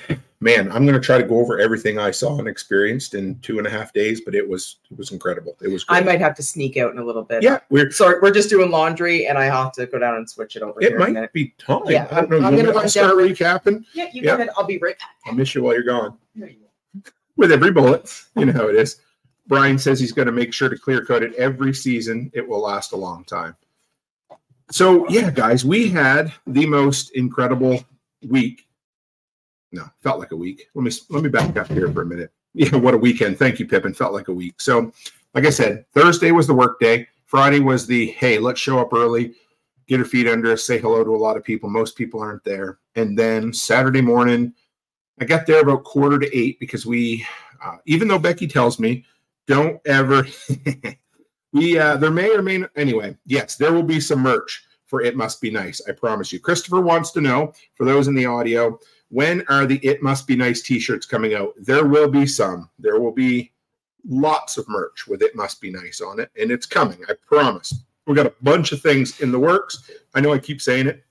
[0.44, 3.66] man, I'm gonna try to go over everything I saw and experienced in two and
[3.66, 5.56] a half days, but it was it was incredible.
[5.62, 5.98] It was Great.
[5.98, 7.42] I might have to sneak out in a little bit.
[7.42, 10.56] yeah, we're Sorry, we're just doing laundry, and I have to go down and switch
[10.56, 10.80] it over.
[10.82, 11.82] it might be time.
[11.88, 12.36] Yeah, I don't know.
[12.38, 13.86] I'm- I'm gonna want me run to start recapping.
[13.94, 14.32] Yeah, you Yeah.
[14.32, 14.50] go ahead.
[14.58, 15.10] I'll be right back.
[15.26, 16.18] I'll miss you while you're gone.
[16.36, 16.50] You.
[17.36, 18.98] With every bullet, you know how it is.
[19.48, 22.30] Brian says he's going to make sure to clear cut it every season.
[22.34, 23.56] It will last a long time.
[24.72, 27.84] So yeah, guys, we had the most incredible
[28.28, 28.68] week.
[29.74, 30.70] No, felt like a week.
[30.76, 32.32] Let me let me back up here for a minute.
[32.54, 33.40] Yeah, what a weekend.
[33.40, 33.96] Thank you, Pippin.
[33.96, 34.62] Felt like a week.
[34.62, 34.94] So,
[35.34, 37.08] like I said, Thursday was the work day.
[37.26, 39.34] Friday was the hey, let's show up early,
[39.88, 41.68] get our feet under us, say hello to a lot of people.
[41.68, 42.78] Most people aren't there.
[42.96, 44.54] And then Saturday morning,
[45.20, 47.26] I got there about quarter to eight because we,
[47.66, 49.04] uh, even though Becky tells me,
[49.48, 50.28] don't ever.
[51.54, 53.18] we uh, there may or may not, anyway.
[53.26, 55.82] Yes, there will be some merch for It Must Be Nice.
[55.90, 56.40] I promise you.
[56.40, 58.80] Christopher wants to know for those in the audio
[59.14, 61.54] when are the It Must Be Nice T-shirts coming out?
[61.60, 62.68] There will be some.
[62.80, 63.52] There will be
[64.10, 66.98] lots of merch with It Must Be Nice on it, and it's coming.
[67.08, 67.76] I promise.
[68.08, 69.92] We got a bunch of things in the works.
[70.16, 71.04] I know I keep saying it.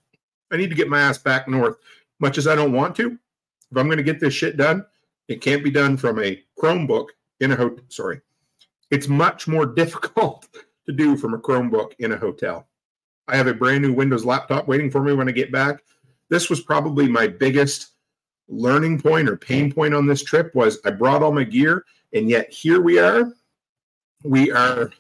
[0.50, 1.76] I need to get my ass back north,
[2.18, 3.16] much as I don't want to.
[3.70, 4.84] If I'm going to get this shit done,
[5.28, 7.06] it can't be done from a Chromebook
[7.38, 7.84] in a hotel.
[7.88, 8.20] Sorry,
[8.90, 10.48] it's much more difficult
[10.86, 12.66] to do from a Chromebook in a hotel.
[13.28, 15.84] I have a brand new Windows laptop waiting for me when I get back.
[16.30, 17.91] This was probably my biggest
[18.52, 22.28] learning point or pain point on this trip was I brought all my gear And
[22.28, 23.32] yet here we are.
[24.24, 24.92] We are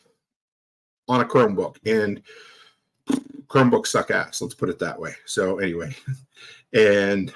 [1.08, 2.22] on a Chromebook, and
[3.46, 4.40] Chromebooks suck ass.
[4.40, 5.14] Let's put it that way.
[5.26, 5.94] So anyway,
[6.72, 7.32] and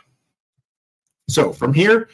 [1.29, 2.09] so from here,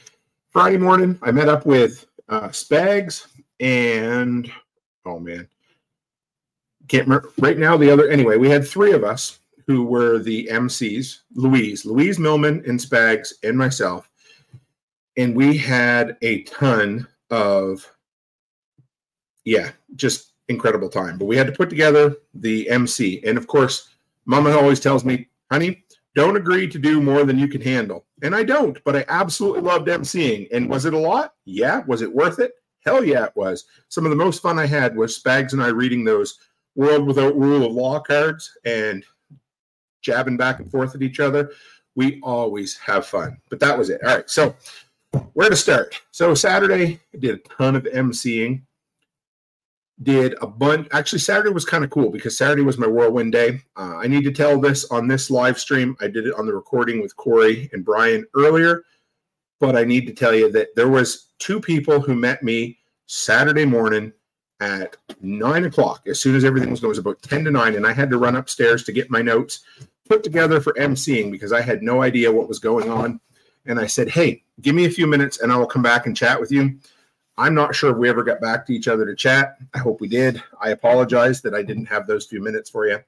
[0.51, 3.27] Friday morning, I met up with uh, Spags
[3.61, 4.51] and
[5.07, 5.49] oh man,
[6.89, 7.77] can't remember right now.
[7.77, 12.63] The other anyway, we had three of us who were the MCs: Louise, Louise Millman,
[12.67, 14.09] and Spags, and myself,
[15.17, 17.89] and we had a ton of
[19.45, 21.19] yeah, just incredible time.
[21.19, 23.89] But we had to put together the MC, and of course,
[24.25, 28.37] Mama always tells me, "Honey, don't agree to do more than you can handle." And
[28.37, 30.49] I don't, but I absolutely loved MCing.
[30.53, 31.35] And was it a lot?
[31.45, 31.83] Yeah.
[31.87, 32.55] Was it worth it?
[32.87, 33.65] Hell yeah, it was.
[33.89, 36.39] Some of the most fun I had was Spags and I reading those
[36.75, 39.05] World Without Rule of Law cards and
[40.03, 41.53] jabbing back and forth at each other.
[41.95, 43.39] We always have fun.
[43.49, 44.03] But that was it.
[44.05, 44.29] All right.
[44.29, 44.55] So,
[45.35, 46.01] where to start?
[46.11, 48.63] So, Saturday, I did a ton of MCing.
[50.03, 50.89] Did a bunch.
[50.93, 53.61] Actually, Saturday was kind of cool because Saturday was my whirlwind day.
[53.77, 55.97] Uh, I need to tell this on this live stream.
[56.01, 58.85] I did it on the recording with Corey and Brian earlier,
[59.61, 63.65] but I need to tell you that there was two people who met me Saturday
[63.65, 64.13] morning
[64.61, 66.03] at nine o'clock.
[66.07, 68.11] As soon as everything was going, it was about ten to nine, and I had
[68.11, 69.61] to run upstairs to get my notes
[70.13, 73.19] put together for emceeing because I had no idea what was going on.
[73.65, 76.17] And I said, "Hey, give me a few minutes, and I will come back and
[76.17, 76.79] chat with you."
[77.39, 79.57] I'm not sure if we ever got back to each other to chat.
[79.73, 80.43] I hope we did.
[80.61, 82.99] I apologize that I didn't have those few minutes for you.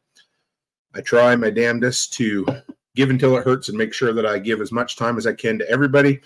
[0.94, 2.46] I try my damnedest to
[2.94, 5.34] give until it hurts and make sure that I give as much time as I
[5.34, 6.20] can to everybody.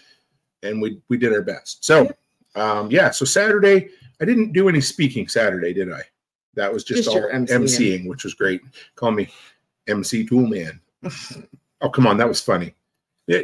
[0.62, 1.84] And we we did our best.
[1.84, 2.08] So
[2.54, 3.88] um, yeah, so Saturday,
[4.20, 6.02] I didn't do any speaking Saturday, did I?
[6.54, 7.48] That was just, Just all MCing.
[7.48, 8.60] MCing, which was great.
[8.94, 9.28] Call me
[9.88, 10.78] MC Toolman.
[11.80, 12.74] oh, come on, that was funny.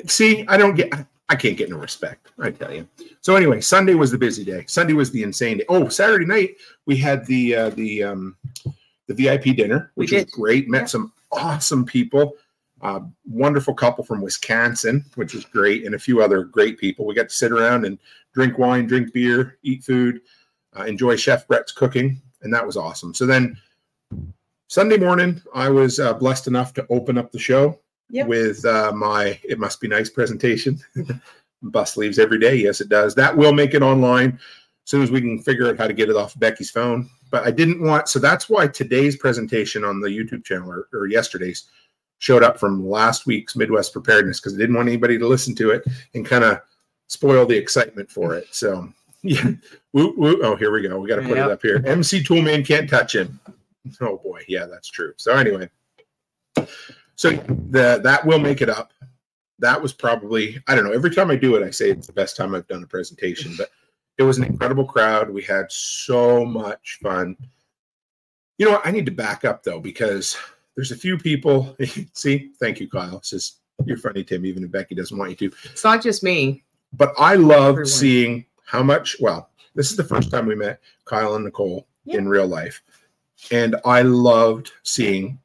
[0.07, 0.93] See, I don't get,
[1.29, 2.31] I can't get no respect.
[2.39, 2.89] I tell you.
[3.21, 4.65] So anyway, Sunday was the busy day.
[4.67, 5.65] Sunday was the insane day.
[5.69, 8.37] Oh, Saturday night we had the uh, the um,
[9.07, 10.69] the VIP dinner, which was great.
[10.69, 10.87] Met Yeah.
[10.87, 12.35] some awesome people.
[12.83, 17.07] Uh, wonderful couple from Wisconsin, which was great, and a few other great people.
[17.07, 17.99] We got to sit around and
[18.35, 20.21] drink wine, drink beer, eat food,
[20.79, 23.15] uh, enjoy Chef Brett's cooking, and that was awesome.
[23.15, 23.57] So then
[24.69, 27.79] Sunday morning, I was uh, blessed enough to open up the show
[28.11, 28.27] Yep.
[28.29, 30.79] with uh, my "It Must Be Nice" presentation.
[31.63, 32.55] Bus leaves every day.
[32.57, 33.15] Yes, it does.
[33.15, 36.11] That will make it online as soon as we can figure out how to get
[36.11, 37.09] it off Becky's phone.
[37.31, 41.07] But I didn't want, so that's why today's presentation on the YouTube channel or, or
[41.07, 41.65] yesterday's
[42.19, 45.71] showed up from last week's Midwest Preparedness because I didn't want anybody to listen to
[45.71, 46.61] it and kind of
[47.09, 48.47] spoil the excitement for it.
[48.51, 48.89] So,
[49.23, 49.51] yeah.
[49.95, 50.41] Woo, woo.
[50.43, 50.99] Oh, here we go.
[51.01, 51.47] We got to put Yep.
[51.47, 51.83] it up here.
[51.87, 53.41] MC Toolman can't touch him.
[54.01, 55.13] Oh boy, yeah, that's true.
[55.17, 55.69] So anyway,
[57.17, 58.93] so the that will make it up.
[59.59, 60.93] That was probably I don't know.
[60.93, 63.55] Every time I do it, I say it's the best time I've done a presentation.
[63.57, 63.71] But
[64.19, 65.31] it was an incredible crowd.
[65.31, 67.37] We had so much fun.
[68.59, 68.87] You know what?
[68.87, 70.37] I need to back up though because
[70.77, 71.77] there's a few people.
[72.15, 73.21] See, thank you, Kyle.
[73.21, 74.47] Just you're funny, Tim.
[74.47, 76.63] Even if Becky doesn't want you to It's not just me.
[76.93, 79.17] but I love seeing how much.
[79.21, 82.19] Well, this is the first time we met Kyle and Nicole Yeah.
[82.19, 82.83] in real life,
[83.51, 85.39] and I loved seeing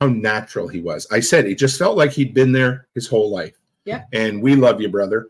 [0.00, 1.06] how natural he was.
[1.10, 3.56] I said it just felt like he'd been there his whole life.
[3.84, 4.04] Yeah.
[4.12, 5.28] And we love you, brother.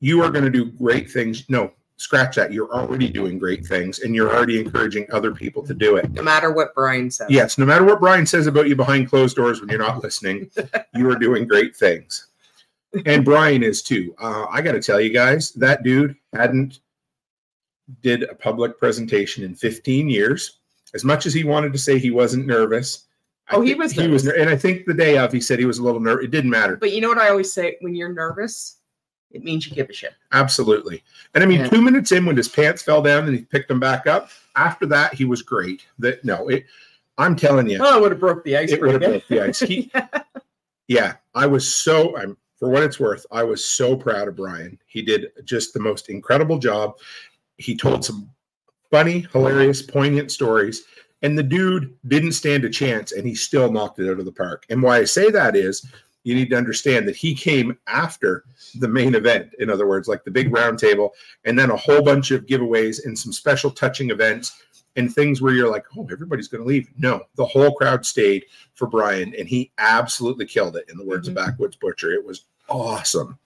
[0.00, 1.48] You are going to do great things.
[1.48, 2.52] No, scratch that.
[2.52, 6.10] You're already doing great things, and you're already encouraging other people to do it.
[6.12, 7.28] No matter what Brian says.
[7.30, 10.50] Yes, no matter what Brian says about you behind closed doors when you're not listening,
[10.94, 12.28] you are doing great things.
[13.06, 14.14] And Brian is too.
[14.18, 16.80] Uh, I got to tell you guys, that dude hadn't
[18.02, 20.59] did a public presentation in 15 years.
[20.94, 23.06] As much as he wanted to say he wasn't nervous,
[23.48, 25.58] I Oh, he think was He was, and I think the day of, he said
[25.58, 26.24] he was a little nervous.
[26.24, 26.76] It didn't matter.
[26.76, 27.76] But you know what I always say?
[27.80, 28.76] When you're nervous,
[29.30, 30.14] it means you give a shit.
[30.32, 31.02] Absolutely.
[31.34, 31.68] And I mean, Yeah.
[31.68, 34.86] two minutes in, when his pants fell down and he picked them back up, after
[34.86, 35.86] that, he was great.
[35.98, 36.64] That no, it.
[37.18, 38.72] I'm telling you, Oh, I would have broke the ice.
[38.72, 39.60] it for would have broke the ice.
[39.60, 39.90] He,
[40.88, 42.16] yeah, I was so.
[42.16, 43.24] I'm for what it's worth.
[43.30, 44.78] I was so proud of Brian.
[44.86, 46.98] He did just the most incredible job.
[47.56, 48.30] He told some
[48.90, 50.84] funny, hilarious, poignant stories,
[51.22, 54.32] and the dude didn't stand a chance, and he still knocked it out of the
[54.32, 54.64] park.
[54.70, 55.86] And why I say that is,
[56.24, 58.44] you need to understand that he came after
[58.78, 59.50] the main event.
[59.58, 61.12] In other words, like the big round table,
[61.44, 64.62] and then a whole bunch of giveaways and some special touching events
[64.96, 66.88] and things where you're like, oh, everybody's going to leave.
[66.98, 70.86] No, the whole crowd stayed for Brian, and he absolutely killed it.
[70.90, 71.30] In the words Mhm.
[71.30, 73.38] of Backwoods Butcher, it was awesome.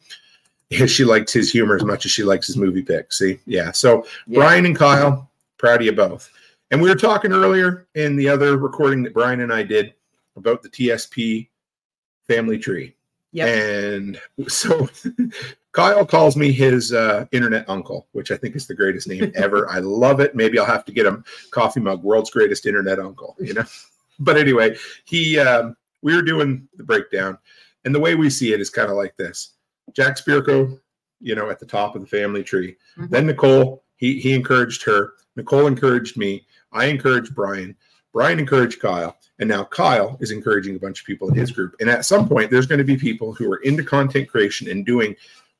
[0.70, 3.18] Yeah, she liked his humor as much as she likes his movie picks.
[3.18, 3.70] See, yeah.
[3.72, 4.38] So Yeah.
[4.40, 6.30] Brian and Kyle, proud of you both.
[6.70, 9.94] And we were talking earlier in the other recording that Brian and I did
[10.36, 11.48] about the TSP
[12.26, 12.94] family tree.
[13.32, 13.48] Yep.
[13.48, 14.88] And so
[15.72, 19.68] Kyle calls me his uh, internet uncle, which I think is the greatest name ever.
[19.68, 20.34] I love it.
[20.34, 23.36] Maybe I'll have to get him coffee mug, world's greatest internet uncle.
[23.40, 23.64] You know.
[24.20, 27.36] but anyway, he um, we were doing the breakdown,
[27.84, 29.54] and the way we see it is kind of like this:
[29.92, 30.78] Jack Spirko,
[31.20, 32.76] you know, at the top of the family tree.
[32.96, 33.10] Mhm.
[33.10, 35.14] Then Nicole, he he encouraged her.
[35.36, 36.46] Nicole encouraged me.
[36.72, 37.76] I encouraged Brian.
[38.12, 41.74] Brian encouraged Kyle, and now Kyle is encouraging a bunch of people in his group.
[41.80, 44.86] And at some point, there's going to be people who are into content creation and
[44.86, 45.16] doing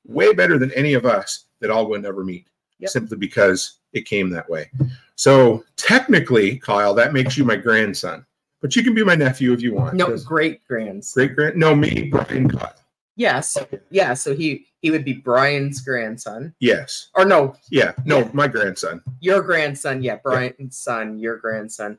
[0.06, 2.46] way better than any of us that all will never meet,
[2.78, 2.90] Yep.
[2.90, 4.70] simply because it came that way.
[5.16, 8.24] So technically, Kyle, that makes you my grandson,
[8.60, 9.94] but you can be my nephew if you want.
[9.94, 11.12] No, great grands.
[11.12, 11.56] great grand.
[11.56, 12.72] No, me, Brian, Kyle.
[13.16, 13.57] Yes.
[13.90, 14.14] Yeah.
[14.14, 16.55] So he he would be Brian's grandson.
[16.61, 17.09] Yes.
[17.14, 17.92] Or no, Yeah.
[18.05, 18.31] No, Yeah.
[18.33, 19.03] my grandson.
[19.20, 20.03] your grandson.
[20.03, 21.98] Yeah, Brian's son, your grandson.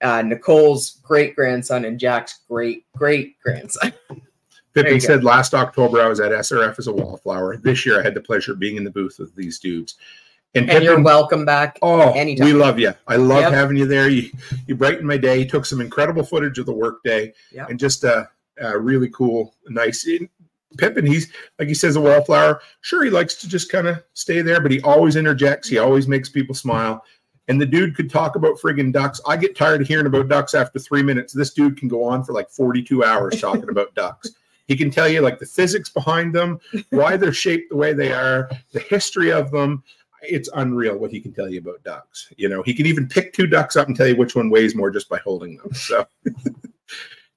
[0.00, 3.92] Uh, Nicole's great grandson and Jack's great great grandson.
[4.74, 5.06] Pippin you go.
[5.06, 7.56] said last October I was at SRF as a wallflower.
[7.56, 9.96] This year I had the pleasure of being in the booth with these dudes.
[10.54, 11.78] And, And you're welcome back.
[11.82, 12.46] Oh, anytime.
[12.46, 12.94] we love you.
[13.06, 13.52] I love Yep.
[13.52, 14.08] having you there.
[14.08, 14.30] You
[14.66, 15.38] you brightened my day.
[15.40, 17.70] You took some incredible footage of the workday Yep.
[17.70, 18.28] and just a,
[18.60, 20.06] a really cool, nice.
[20.76, 22.60] Pippin, he's like he says, a wallflower.
[22.82, 25.68] Sure, he likes to just kind of stay there, but he always interjects.
[25.68, 27.02] He always makes people smile.
[27.48, 29.22] And the dude could talk about friggin' ducks.
[29.26, 31.32] I get tired of hearing about ducks after three minutes.
[31.32, 34.30] This dude can go on for like 42 hours talking about ducks.
[34.66, 38.12] He can tell you like the physics behind them, why they're shaped the way they
[38.12, 39.82] are, the history of them.
[40.22, 42.30] It's unreal what he can tell you about ducks.
[42.36, 44.74] You know, he can even pick two ducks up and tell you which one weighs
[44.74, 45.72] more just by holding them.
[45.72, 46.06] So,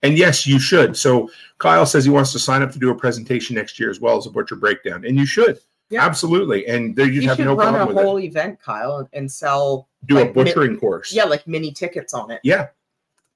[0.04, 0.96] and yes, you should.
[0.98, 4.00] So, Kyle says he wants to sign up to do a presentation next year as
[4.00, 5.60] well as a butcher breakdown, and you should.
[5.90, 6.06] Yeah.
[6.06, 6.66] Absolutely.
[6.68, 8.24] And there you'd You have should no run a problem with whole it.
[8.24, 11.12] event, Kyle, and sell Do a like, mi- butchering course.
[11.14, 12.40] yeah, like mini tickets on it.
[12.46, 12.68] Yeah.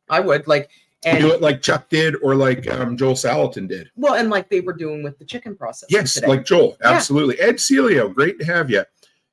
[0.09, 0.69] I would like
[1.03, 3.89] and do it like Chuck did or like um, Joel Salatin did.
[3.97, 5.87] well, and like they were doing with the chicken process.
[5.91, 6.27] Yes, today.
[6.27, 6.77] like Joel.
[6.81, 6.91] Yeah.
[6.93, 7.37] Absolutely.
[7.41, 8.83] Ed Celio, great to have you.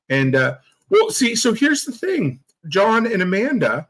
[0.09, 0.57] And uh
[0.89, 2.41] well, see, so here's the thing.
[2.67, 3.87] John and Amanda,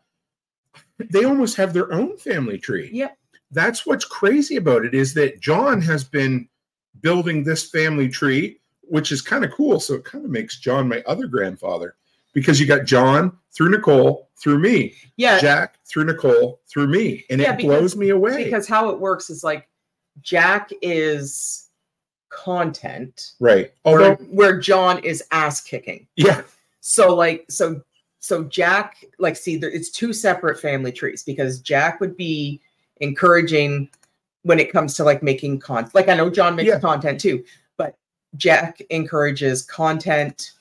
[1.11, 2.89] they almost have their own family tree.
[2.93, 3.17] Yep.
[3.53, 6.47] That's what's crazy about it is that John has been
[7.01, 9.79] building this family tree, which is kind of cool.
[9.79, 11.95] So it kind of makes John my other grandfather
[12.33, 17.39] because you got John through Nicole through me, yeah, Jack through Nicole through me, and
[17.39, 18.43] Yeah, it because- blows me away.
[18.43, 19.69] because how it works is like
[20.21, 21.69] Jack is
[22.29, 23.71] content right.
[23.83, 26.07] where, where John is ass kicking.
[26.15, 26.41] yeah,
[26.81, 27.81] So like so
[28.19, 32.59] so Jack like see there it's two separate family trees because Jack would be
[33.03, 33.89] encouraging
[34.43, 35.93] when it comes to like making content.
[35.93, 36.79] Like I know John makes Yeah.
[36.79, 37.43] content too,
[37.77, 37.95] but
[38.37, 40.51] Jack encourages content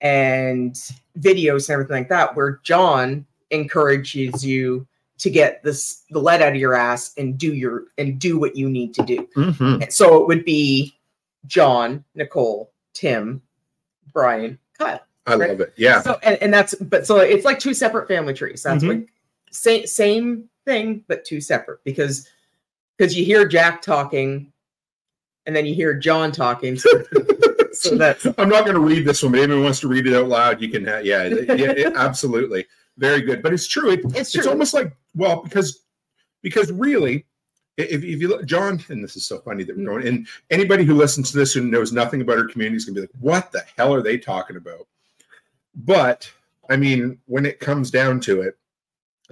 [0.00, 0.74] and
[1.18, 4.86] videos and everything like that where John encourages you
[5.18, 8.56] to get this the lead out of your ass and do your and do what
[8.56, 9.28] you need to do.
[9.36, 9.92] Mhm.
[9.92, 10.96] So it would be
[11.46, 13.40] John, Nicole, Tim,
[14.12, 15.00] Brian, Kyle.
[15.26, 15.50] I Right.
[15.50, 15.72] love it.
[15.76, 16.02] Yeah.
[16.02, 18.62] So and, and that's but so it's like two separate family trees.
[18.64, 18.88] That's Mhm.
[19.00, 19.06] what
[19.52, 22.28] same same thing, but two separate because
[22.96, 24.52] because you hear Jack talking
[25.46, 26.76] and then you hear John talking.
[26.78, 26.88] So,
[27.72, 30.14] so that's I'm not going to read this one, but anyone wants to read it
[30.14, 30.84] out loud, you can.
[30.84, 32.66] ha- Yeah, yeah, it- absolutely,
[32.98, 33.42] very good.
[33.42, 33.90] But it's true.
[33.90, 35.84] It, it's it's almost like well, because
[36.42, 37.26] because really,
[37.76, 39.86] if, if you look, John, and this is so funny that we're mm.
[39.86, 42.94] going, and anybody who listens to this and knows nothing about our community is going
[42.94, 44.86] to be like, what the hell are they talking about?
[45.74, 46.30] But
[46.68, 48.56] I mean, when it comes down to it,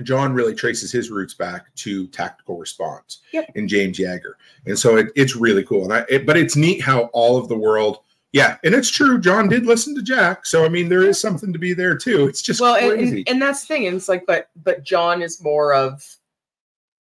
[0.05, 3.53] John really traces his roots back to tactical response Yep.
[3.57, 4.33] and James Yeager,
[4.67, 5.85] and so it, it's really cool.
[5.85, 7.99] And I, it, but it's neat how all of the world,
[8.33, 9.19] yeah, and it's true.
[9.21, 12.27] John did listen to Jack, so I mean, there is something to be there too.
[12.27, 13.19] It's just well and, crazy.
[13.19, 13.87] and, and that's the thing.
[13.87, 16.05] And it's like, but but John is more of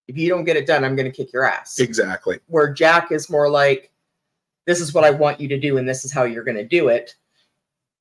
[0.08, 1.78] if you don't get it done, I'm gonna kick your ass.
[1.78, 2.40] exactly.
[2.46, 3.92] where Jack is more like,
[4.66, 6.66] this is what I want you to do, and this is how you're going to
[6.66, 7.14] do it.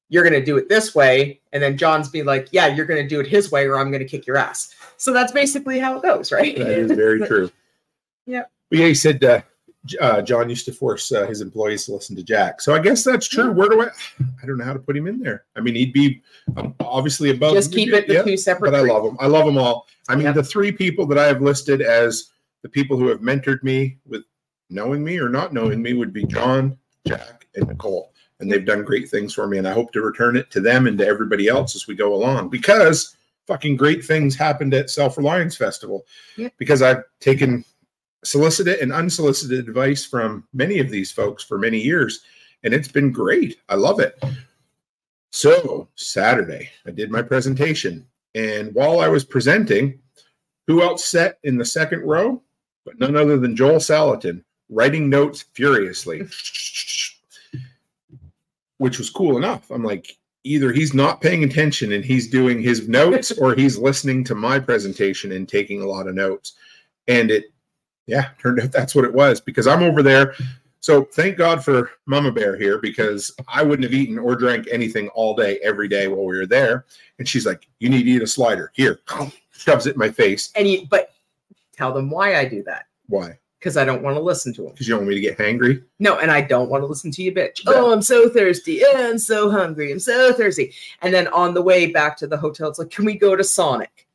[0.10, 1.40] You're going to do it this way.
[1.54, 3.92] And then John's be like, yeah, you're going to do it his way, or I'm
[3.92, 4.74] going to kick your ass.
[4.98, 6.58] So that's basically how it goes, right?
[6.58, 7.52] That is very true.
[8.26, 8.52] Yep.
[8.70, 9.42] But yeah, he said uh,
[10.02, 12.62] uh, John used to force uh, his employees to listen to Jack.
[12.62, 13.52] So I guess that's true.
[13.52, 13.88] Where do I?
[14.42, 15.46] I don't know how to put him in there.
[15.56, 16.22] I mean, he'd be
[16.58, 17.54] um, obviously above.
[17.54, 18.72] Just keep it the yeah, two separate.
[18.72, 19.18] But I love them.
[19.20, 19.88] I love them all.
[20.08, 20.36] I mean, Yep.
[20.36, 24.24] the three people that I have listed as the people who have mentored me with
[24.70, 28.12] knowing me or not knowing me would be John, Jack, and Nicole.
[28.40, 29.58] And they've done great things for me.
[29.58, 32.14] And I hope to return it to them and to everybody else as we go
[32.14, 33.16] along because
[33.48, 36.06] fucking great things happened at Self Reliance Festival.
[36.38, 36.54] Yep.
[36.58, 37.66] Because I've taken
[38.24, 42.22] solicited and unsolicited advice from many of these folks for many years.
[42.64, 43.58] And it's been great.
[43.70, 44.22] I love it.
[45.32, 48.06] So, Saturday, I did my presentation.
[48.36, 50.00] And while I was presenting,
[50.68, 52.42] who else sat in the second row?
[52.86, 56.24] But none other than Joel Salatin, writing notes furiously.
[58.80, 59.70] which was cool enough.
[59.70, 64.24] I'm like, either he's not paying attention and he's doing his notes or he's listening
[64.24, 66.54] to my presentation and taking a lot of notes.
[67.08, 67.46] And it,
[68.08, 70.34] yeah, turned out that's what it was because I'm over there.
[70.80, 75.10] So thank God for Mama Bear here because I wouldn't have eaten or drank anything
[75.10, 76.86] all day, every day while we were there.
[77.20, 78.72] And she's like, You need to eat a slider.
[78.74, 79.02] Here,
[79.52, 80.52] shoves it in my face.
[80.56, 81.12] And you, but
[81.76, 83.38] tell them why I do that Why?
[83.60, 84.72] Because I don't want to listen to them.
[84.72, 85.84] Because you don't want me to get hangry?
[86.00, 87.66] No, and I don't want to listen to you, bitch.
[87.66, 87.74] Yeah.
[87.76, 88.82] Oh, I'm so thirsty.
[88.86, 89.92] Oh, I'm so hungry.
[89.92, 90.74] I'm so thirsty.
[91.02, 93.44] And then on the way back to the hotel, it's like, can we go to
[93.44, 94.08] Sonic?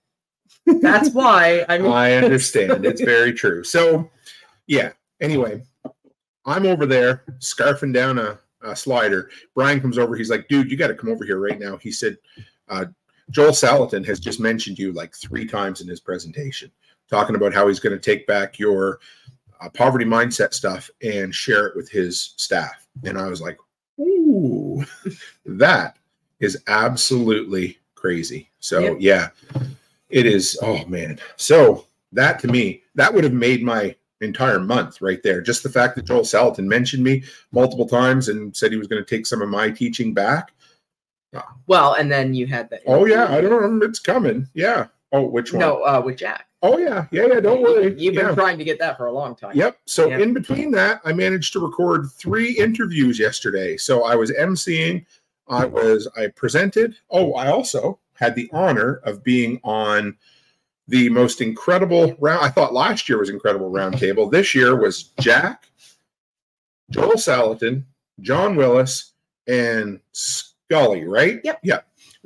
[0.67, 1.87] That's why I'm.
[1.87, 2.87] I understand.
[2.87, 3.63] It's very true.
[3.65, 4.11] So,
[4.67, 4.93] yeah.
[5.21, 5.63] Anyway,
[6.47, 9.31] I'm over there scarfing down a, a slider.
[9.55, 10.17] Brian comes over.
[10.17, 11.77] He's like, dude, you got to come over here right now.
[11.77, 12.17] He said,
[12.69, 12.87] uh,
[13.31, 16.71] Joel Salatin has just mentioned you like three times in his presentation,
[17.11, 19.01] talking about how he's going to take back your
[19.61, 22.87] uh, poverty mindset stuff and share it with his staff.
[23.05, 23.57] And I was like,
[24.01, 24.85] ooh,
[25.47, 25.97] that
[26.40, 28.51] is absolutely crazy.
[28.59, 28.97] So, Yep.
[29.01, 29.29] yeah,
[30.11, 30.59] it is.
[30.62, 31.19] Oh, man.
[31.37, 35.40] So, that to me, that would have made my entire month right there.
[35.40, 39.05] Just the fact that Joel Salatin mentioned me multiple times and said he was going
[39.05, 40.53] to take some of my teaching back.
[41.67, 42.83] Well, and then you had that.
[42.87, 43.87] Oh, yeah, I don't know.
[43.87, 44.47] It's coming.
[44.55, 44.87] Yeah.
[45.14, 45.61] Oh, which one?
[45.61, 46.46] No, uh, with Jack.
[46.62, 47.07] Oh, yeah.
[47.12, 47.40] Yeah, yeah.
[47.40, 47.94] Don't worry.
[47.96, 48.35] You've been Yeah.
[48.35, 49.53] trying to get that for a long time.
[49.57, 49.79] Yep.
[49.87, 50.18] So Yeah.
[50.18, 53.77] in between that, I managed to record three interviews yesterday.
[53.77, 55.07] So I was emceeing,
[55.46, 56.96] I was I presented.
[57.11, 60.16] Oh, I also had the honor of being on
[60.88, 62.44] the most incredible round.
[62.44, 64.31] I thought last year was incredible roundtable.
[64.31, 65.68] This year was Jack,
[66.90, 67.85] Joel Salatin,
[68.20, 69.12] John Willis,
[69.46, 71.05] and Scully.
[71.07, 71.40] Right?
[71.44, 71.61] Yep.
[71.62, 71.81] Yeah.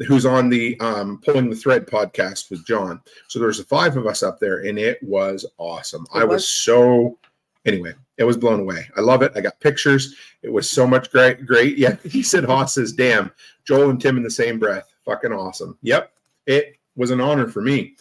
[0.07, 3.01] Who's on the um, Pulling the Thread podcast with John.
[3.27, 6.07] So there's the five of us up there, and it was awesome.
[6.15, 6.49] It I was was?
[6.49, 7.19] so
[7.67, 8.89] anyway, it was blown away.
[8.97, 9.33] I love it.
[9.35, 10.15] I got pictures.
[10.43, 11.47] It was so much great.
[11.47, 11.79] Great.
[11.79, 11.97] Yeah.
[12.05, 13.31] He said Haas says, damn,
[13.65, 14.89] Joel and Tim in the same breath.
[15.05, 15.77] Fucking awesome.
[15.83, 16.13] Yep.
[16.47, 17.95] It was an honor for me.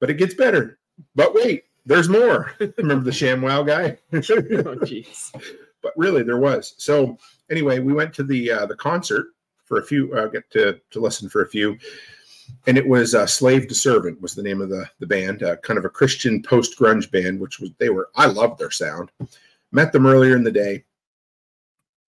[0.00, 0.78] But it gets better.
[1.14, 2.52] But wait, there's more.
[2.78, 3.98] Remember the ShamWow guy?
[4.12, 5.30] Oh, jeez.
[5.82, 6.74] but really there was.
[6.78, 7.16] So
[7.50, 9.28] anyway, we went to the uh, the concert
[9.68, 10.12] for a few.
[10.14, 11.78] Uh, get to to listen for a few,
[12.66, 15.56] and it was uh, "Slave to Servant" was the name of the the band, uh,
[15.56, 18.08] kind of a Christian post grunge band, which was they were.
[18.16, 19.10] I loved their sound.
[19.70, 20.84] Met them earlier in the day.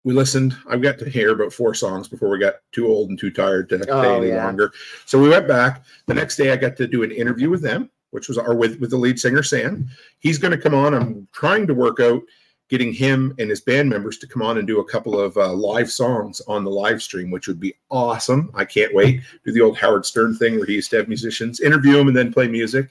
[0.02, 0.56] We listened.
[0.66, 3.68] I got to hear about four songs before we got too old and too tired
[3.68, 4.46] to stay Oh, any yeah.
[4.46, 4.72] longer.
[5.04, 5.84] So we went back.
[6.06, 8.80] The next day, I got to do an interview with them, which was our with
[8.80, 9.86] with the lead singer Sam.
[10.18, 10.94] He's going to come on.
[10.94, 12.22] I'm trying to work out
[12.70, 15.52] getting him and his band members to come on and do a couple of uh,
[15.52, 18.50] live songs on the live stream, which would be awesome.
[18.54, 19.20] I can't wait.
[19.44, 22.16] Do the old Howard Stern thing where he used to have musicians interview them and
[22.16, 22.90] then play music.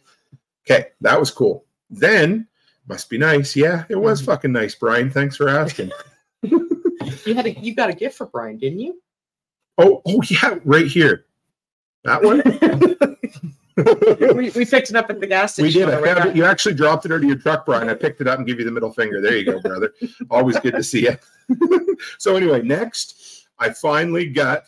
[0.69, 1.65] Okay, that was cool.
[1.89, 2.45] Then
[2.87, 3.55] must be nice.
[3.55, 4.25] Yeah, it was Mhm.
[4.25, 5.09] fucking nice, Brian.
[5.09, 5.91] Thanks for asking.
[7.25, 9.01] You had a you got a gift for Brian, didn't you?
[9.77, 11.25] oh, oh yeah, right here.
[12.03, 12.41] That one.
[14.35, 15.81] we, we picked it up at the gas station.
[15.81, 15.93] We did.
[15.93, 16.35] I found it.
[16.35, 17.89] You actually dropped it out of your truck, Brian.
[17.89, 19.21] I picked it up and give you the middle finger.
[19.21, 19.93] There you go, brother.
[20.29, 21.97] Always good to see you.
[22.17, 24.63] so anyway, next, I finally got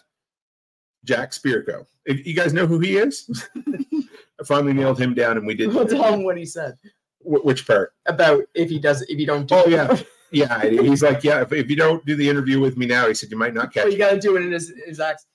[1.03, 1.85] Jack Spirko.
[2.05, 5.73] If you guys know who he is, I finally nailed him down, and we did.
[5.73, 6.75] Well, tell him what he said
[7.19, 7.93] Wh- Which part?
[8.07, 9.71] about if he does if you don't do Oh, it.
[9.71, 9.97] yeah.
[10.33, 11.41] Yeah, he's like, yeah.
[11.41, 13.73] If, if you don't do the interview with me now, he said you might not
[13.73, 13.83] catch.
[13.83, 14.05] Well, you me.
[14.05, 15.27] got to do it in his, his accent.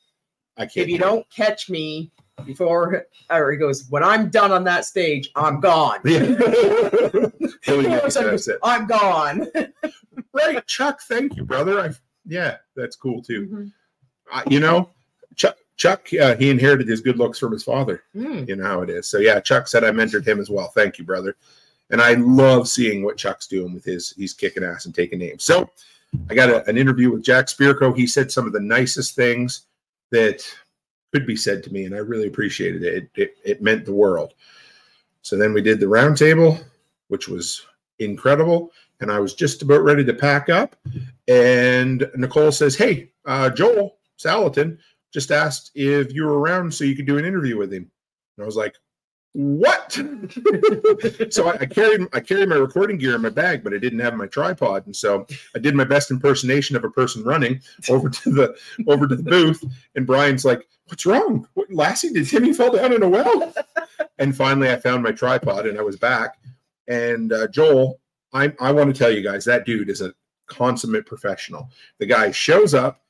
[0.56, 0.76] I can't.
[0.78, 2.10] If you don't catch me
[2.44, 6.01] before, or he goes, when I'm done on that stage, I'm gone.
[6.05, 6.20] Yeah.
[7.64, 8.59] He'll He get always you, said, that's it.
[8.62, 9.46] I'm gone.
[10.33, 11.01] Right, Chuck.
[11.03, 11.81] Thank you, brother.
[11.81, 11.90] I,
[12.27, 13.46] yeah, that's cool too.
[13.46, 13.72] Mhm.
[14.33, 14.90] Uh, you know,
[15.35, 15.57] Chuck.
[15.77, 18.03] Chuck, uh, he inherited his good looks from his father.
[18.14, 18.49] Mm.
[18.49, 19.07] You know how it is.
[19.07, 20.68] So yeah, Chuck said I mentored him as well.
[20.68, 21.37] Thank you, brother.
[21.90, 24.14] And I love seeing what Chuck's doing with his.
[24.16, 25.44] He's kicking ass and taking names.
[25.44, 25.68] So
[26.31, 27.94] I got a, an interview with Jack Spirko.
[27.96, 29.62] He said some of the nicest things
[30.11, 30.42] that
[31.12, 32.95] could be said to me, and I really appreciated it.
[32.95, 34.35] It, it, it meant the world.
[35.23, 36.62] So then we did the roundtable,
[37.09, 37.66] which was
[37.99, 38.73] incredible.
[39.01, 40.77] And I was just about ready to pack up.
[41.29, 44.79] And Nicole says, Hey, uh, Joel Salatin
[45.12, 47.90] just asked if you were around so you could do an interview with him.
[48.37, 48.75] And I was like,
[49.38, 49.92] What?
[51.30, 53.98] so I, I carried I carried my recording gear in my bag, but I didn't
[53.98, 54.87] have my tripod.
[54.87, 57.60] And so I did my best impersonation of a person running
[57.90, 58.56] over to the
[58.88, 59.62] over to the booth.
[59.94, 61.46] And Brian's like, What's wrong?
[61.52, 63.52] What, Lassie, did Timmy fall down in a well?
[64.18, 66.38] And finally I found my tripod and I was back.
[66.88, 68.00] And uh, Joel,
[68.32, 70.14] I, I want to tell you guys that dude is a
[70.46, 71.68] consummate professional.
[71.98, 73.02] The guy shows up.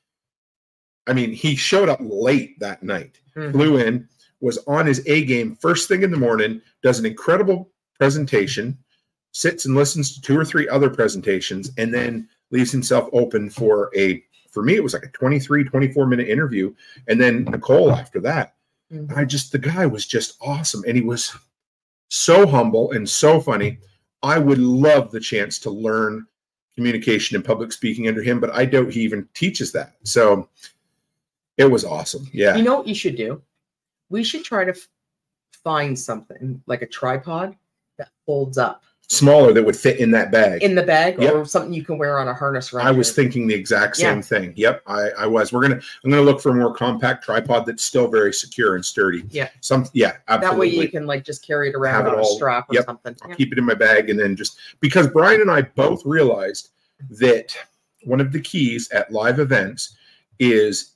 [1.07, 3.53] I mean, he showed up late that night, Mhm.
[3.53, 4.09] flew in,
[4.39, 8.77] was on his A game first thing in the morning, does an incredible presentation,
[9.31, 13.91] sits and listens to two or three other presentations, and then leaves himself open for
[13.95, 14.23] a
[14.57, 16.73] for me, it was like a 23, 24 minute interview.
[17.07, 18.55] And then Nicole after that.
[18.91, 19.15] Mhm.
[19.15, 20.83] I just, the guy was just awesome.
[20.87, 21.31] And he was
[22.07, 23.77] so humble and so funny.
[24.23, 26.25] I would love the chance to learn
[26.73, 29.97] communication and public speaking under him, but I doubt he even teaches that.
[30.01, 30.49] So
[31.57, 32.27] it was awesome.
[32.33, 32.55] Yeah.
[32.55, 33.41] You know what you should do?
[34.09, 34.87] We should try to f-
[35.63, 37.55] find something like a tripod
[37.97, 40.61] that folds up Smaller that would fit in that bag.
[40.63, 41.33] in the bag Yep.
[41.33, 44.17] or something you can wear on a harness right I was thinking the exact same
[44.17, 44.21] Yeah.
[44.21, 44.53] thing.
[44.57, 45.53] Yep, I, I was.
[45.53, 48.85] We're gonna I'm gonna look for a more compact tripod that's still very secure and
[48.85, 49.23] sturdy.
[49.29, 49.47] Yeah.
[49.61, 50.67] Some yeah, absolutely.
[50.69, 52.73] that way you can like just carry it around Have it on a strap or
[52.75, 52.83] yep.
[52.85, 53.15] something.
[53.23, 53.35] I'll Yeah.
[53.35, 56.71] keep it in my bag and then just because Brian and I both realized
[57.11, 57.55] that
[58.03, 59.95] one of the keys at live events
[60.39, 60.95] is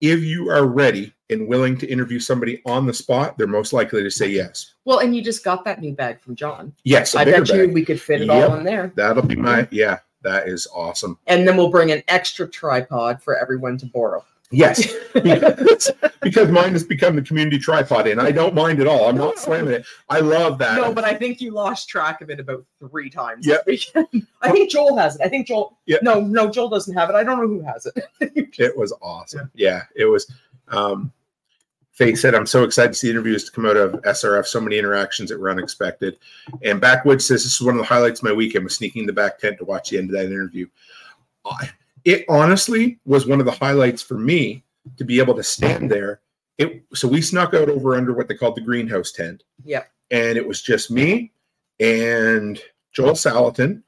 [0.00, 4.02] if you are ready and willing to interview somebody on the spot, they're most likely
[4.02, 4.74] to say yes.
[4.84, 6.74] Well, and you just got that new bag from John.
[6.84, 8.50] Yes, I bet you we could fit it Yep.
[8.50, 8.92] all in there.
[8.96, 9.98] That'll be my yeah.
[10.22, 11.18] That is awesome.
[11.26, 14.24] And then we'll bring an extra tripod for everyone to borrow.
[14.52, 19.08] Yes, because, because mine has become the community tripod, and I don't mind at all.
[19.08, 19.86] I'm not slamming it.
[20.10, 20.76] I love that.
[20.76, 23.46] No, but I think you lost track of it about three times.
[23.46, 23.66] Yep.
[24.42, 25.22] I think Joel has it.
[25.24, 25.78] I think Joel.
[25.86, 26.02] Yep.
[26.02, 27.14] No, no, Joel doesn't have it.
[27.14, 28.04] I don't know who has it.
[28.58, 29.50] it was awesome.
[29.54, 30.30] Yeah, it was.
[30.68, 31.12] Um,
[31.92, 34.46] Faye said, "I'm so excited to see interviews to come out of SRF.
[34.46, 36.18] So many interactions that were unexpected."
[36.62, 39.06] And Backwoods says this is one of the highlights of my weekend was sneaking in
[39.06, 40.66] the back tent to watch the end of that interview.
[42.04, 44.64] It honestly was one of the highlights for me
[44.96, 46.20] to be able to stand there.
[46.58, 49.44] It so we snuck out over under what they called the greenhouse tent.
[49.64, 49.90] Yep.
[50.10, 51.32] And it was just me
[51.80, 52.60] and
[52.92, 53.82] Joel Salatin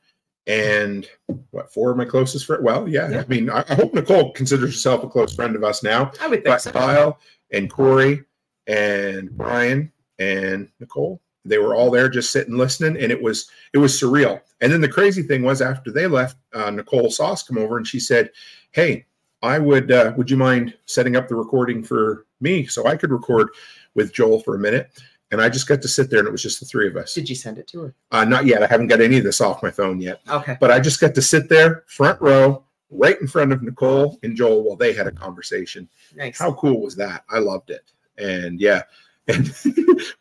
[0.47, 1.09] and
[1.51, 2.63] what four of my closest friends.
[2.63, 3.21] Well, yeah, Yeah.
[3.21, 6.13] I mean, I, I hope Nicole considers herself a close friend of us now.
[6.21, 6.73] I would think But so.
[6.73, 7.19] Kyle
[7.53, 8.23] and Corey
[8.67, 13.79] and Brian and Nicole, they were all there just sitting listening, and it was it
[13.79, 14.41] was surreal.
[14.61, 17.87] And then the crazy thing was after they left, uh, Nicole Sauce come over and
[17.87, 18.31] she said,
[18.73, 19.07] "Hey,
[19.43, 23.11] I would uh, would you mind setting up the recording for me so I could
[23.11, 23.49] record
[23.95, 24.91] with Joel for a minute?"
[25.35, 27.13] And I just got to sit there, and it was just the three of us.
[27.13, 27.95] Did you send it to her?
[28.13, 28.63] Uh, not yet.
[28.63, 30.57] I haven't got any of this off my phone yet Okay.
[30.61, 34.37] but I just got to sit there, front row, right in front of Nicole and
[34.37, 35.89] Joel while they had a conversation.
[36.15, 36.39] Nice.
[36.39, 37.25] How cool was that?
[37.29, 37.91] I loved it.
[38.17, 38.83] And yeah,
[39.29, 39.53] and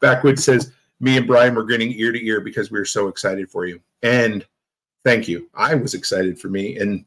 [0.02, 3.52] Backwood says, me and Brian were grinning ear to ear because we were so excited
[3.52, 3.80] for you.
[4.02, 4.46] And
[5.04, 5.50] thank you.
[5.54, 6.78] I was excited for me.
[6.80, 7.06] And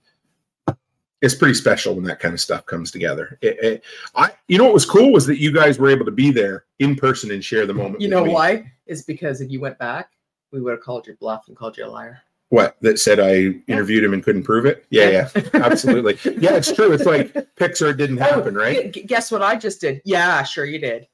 [1.22, 3.38] it's pretty special when that kind of stuff comes together.
[3.42, 6.10] It, it- I, you know, what was cool was that you guys were able to
[6.10, 8.00] be there in person and share the moment.
[8.00, 8.32] You know me.
[8.32, 8.72] why?
[8.86, 10.10] Is because if you went back,
[10.52, 12.20] we would have called you bluff and called you a liar.
[12.50, 14.86] What that said I interviewed him and couldn't prove it?
[14.90, 16.16] Yeah, yeah, absolutely.
[16.38, 16.92] Yeah, it's true.
[16.92, 18.92] It's like Pixar didn't happen, right?
[18.92, 20.00] Gu- gu- guess what I just did?
[20.04, 21.08] Yeah, sure you did.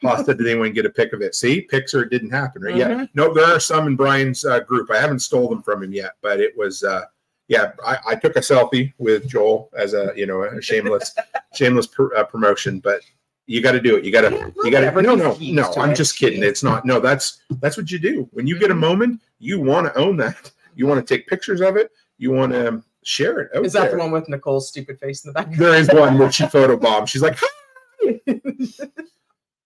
[0.00, 1.34] Pasta, did anyone get a pic of it?
[1.34, 2.76] See, Pixar didn't happen, right?
[2.76, 2.88] Yeah.
[2.90, 3.08] Mhm.
[3.14, 4.88] No, there are some in Brian's uh, group.
[4.92, 7.06] I haven't stole them from him yet, but it was, uh,
[7.52, 11.14] yeah, I, I took a selfie with Joel as a, you know, a shameless,
[11.54, 13.02] shameless pr- uh, promotion, but
[13.46, 14.04] you got to do it.
[14.06, 15.96] You got to, you got to, no, no, no, I'm it.
[15.96, 16.42] just kidding.
[16.42, 18.26] It's not, no, that's, that's what you do.
[18.32, 18.78] When you get a Mhm.
[18.78, 20.50] moment, you want to own that.
[20.76, 21.90] You want to take pictures of it.
[22.16, 23.50] You want to share it.
[23.62, 23.90] Is that there.
[23.92, 25.52] the one with Nicole's stupid face in the back?
[25.54, 27.08] There is one where she photobombed.
[27.08, 28.20] She's like, "Hi."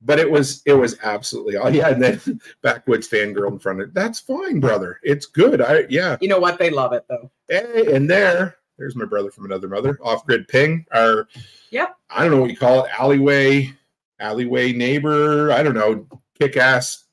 [0.07, 3.93] But it was it was absolutely oh yeah, and then backwoods fangirl in front of
[3.93, 4.99] that's fine, brother.
[5.03, 5.61] It's good.
[5.61, 6.17] I yeah.
[6.21, 6.59] You know what?
[6.59, 7.31] They love it though.
[7.49, 11.29] Hey, and there, there's my brother from another mother, off grid ping, our
[11.71, 11.97] Yep.
[12.11, 13.73] I don't know what you call it, alleyway,
[14.21, 16.07] alleyway neighbor, I don't know,
[16.39, 17.05] kick ass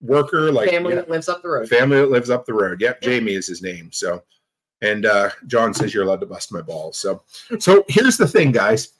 [0.00, 1.68] worker, like Family yeah, that lives up the road.
[1.68, 2.80] family that lives up the road.
[2.80, 3.90] Yep, Jamie is his name.
[3.90, 4.22] So,
[4.82, 6.98] and uh, John says you're allowed to bust my balls.
[6.98, 7.22] So,
[7.58, 8.92] so here's the thing, guys.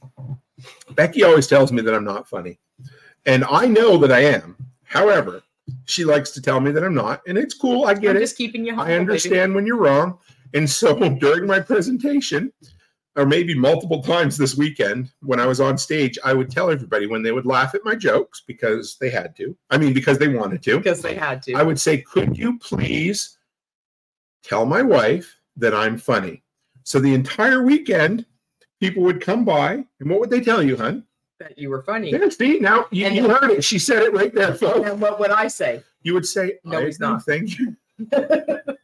[0.95, 2.59] Becky always tells me that I'm not funny,
[3.29, 4.57] and I know that I am.
[4.85, 5.43] However,
[5.85, 7.85] she likes to tell me that I'm not, and it's cool.
[7.85, 8.21] I get I'm it.
[8.21, 8.85] just keeping you humble.
[8.85, 9.01] I baby.
[9.01, 10.19] understand when you're wrong.
[10.55, 12.51] And so during my presentation,
[13.17, 17.07] or maybe multiple times this weekend when I was on stage, I would tell everybody
[17.07, 19.55] when they would laugh at my jokes because they had to.
[19.71, 20.79] I mean, because they wanted to.
[20.79, 21.55] because they had to.
[21.55, 23.37] I would say, could you please
[24.43, 26.43] tell my wife that I'm funny?
[26.85, 28.25] So the entire weekend,
[28.81, 31.05] people would come by, and what would they tell you, hun?
[31.39, 32.11] That you were funny.
[32.11, 33.65] Yeah, see, now you, And- you heard it.
[33.65, 34.89] She said it right there, folks.
[34.89, 35.83] And what would I say?
[36.03, 37.25] You would say, No, he's not.
[37.25, 37.77] Thank you.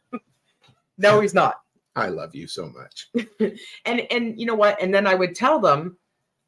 [0.97, 1.59] No, he's not.
[1.97, 3.09] I love you so much.
[3.85, 4.81] And and you know what?
[4.81, 5.97] And then I would tell them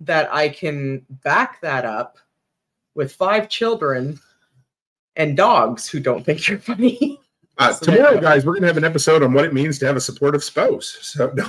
[0.02, 2.18] that I can back that up
[2.96, 4.20] with five children
[5.16, 7.20] and dogs who don't think you're funny.
[7.58, 9.96] Uh, So tomorrow, guys, we're gonna have an episode on what it means to have
[9.98, 10.98] a supportive spouse.
[11.02, 11.46] So no,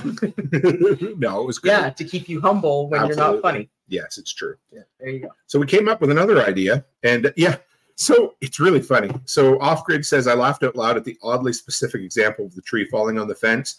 [1.17, 1.69] no, it was good.
[1.69, 3.69] yeah, to keep you humble when you're not funny.
[3.89, 4.55] Yes, it's true.
[4.71, 5.29] Yeah, there you go.
[5.47, 7.57] So we came up with another idea, and uh, yeah,
[7.95, 9.11] so it's really funny.
[9.25, 12.61] So off grid says I laughed out loud at the oddly specific example of the
[12.61, 13.75] tree falling on the fence.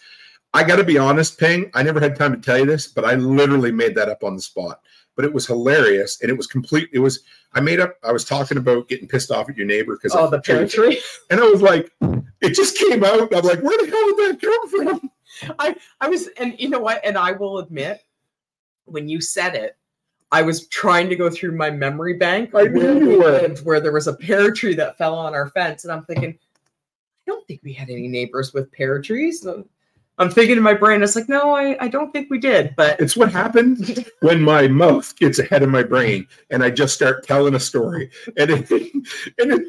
[0.53, 1.71] I got to be honest, Ping.
[1.75, 4.35] I never had time to tell you this, but I literally made that up on
[4.35, 4.81] the spot.
[5.15, 6.89] But it was hilarious, and it was complete.
[6.93, 7.21] It was
[7.53, 7.95] I made up.
[8.03, 11.01] I was talking about getting pissed off at your neighbor because Oh, the pear tree.
[11.31, 11.93] and I was like,
[12.41, 13.33] it just came out.
[13.35, 15.11] I'm like, where the hell did that come from?
[15.59, 17.01] I I was, and you know what?
[17.05, 18.01] And I will admit,
[18.87, 19.77] when you said it,
[20.33, 23.93] I was trying to go through my memory bank I where we lived, where there
[23.93, 27.61] was a pear tree that fell on our fence, and I'm thinking, I don't think
[27.65, 29.47] we had any neighbors with pear trees.
[30.19, 33.01] I'm thinking in my brain, it's like, no, I, I don't think we did, but
[33.01, 37.27] It's what happened when my mouth gets ahead of my brain and I just start
[37.27, 38.11] telling a story.
[38.37, 38.71] And it,
[39.39, 39.63] and it,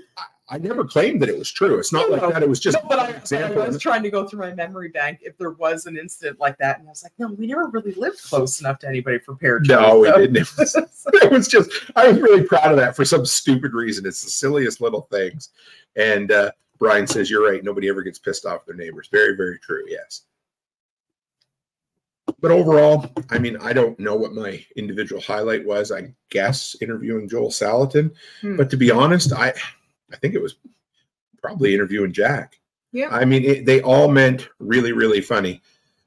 [0.52, 1.80] I- never claimed that it was true.
[1.80, 2.32] It's not No, like no.
[2.32, 2.44] that.
[2.44, 5.20] It was just No, but I, I was trying to go through my memory bank
[5.22, 7.94] if there was an incident like that, and I was like, no, we never really
[7.94, 9.70] lived close enough to anybody for pear trees.
[9.70, 10.38] No, we didn't.
[10.38, 10.76] It was,
[11.14, 14.06] it was just, I was really proud of that for some stupid reason.
[14.06, 15.50] It's the silliest little things.
[15.96, 17.64] And uh, Brian says, You're right.
[17.64, 19.08] Nobody ever gets pissed off their neighbors.
[19.12, 19.84] Very, very true.
[19.88, 20.24] Yes.
[22.40, 25.92] But overall, I mean, I don't know what my individual highlight was.
[25.92, 28.12] I guess interviewing Joel Salatin.
[28.42, 28.58] Hmm.
[28.58, 29.54] But to be honest, I,
[30.14, 30.56] I think it was
[31.42, 32.60] probably interviewing Jack.
[32.92, 33.10] Yeah.
[33.10, 35.62] I mean, it, they all meant really, really funny.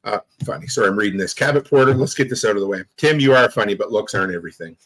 [0.04, 0.66] Uh, funny.
[0.66, 1.32] Sorry, I'm reading this.
[1.32, 2.84] Cabot Porter, let's get this out of the way.
[2.98, 4.76] Tim, you are funny, but looks aren't everything.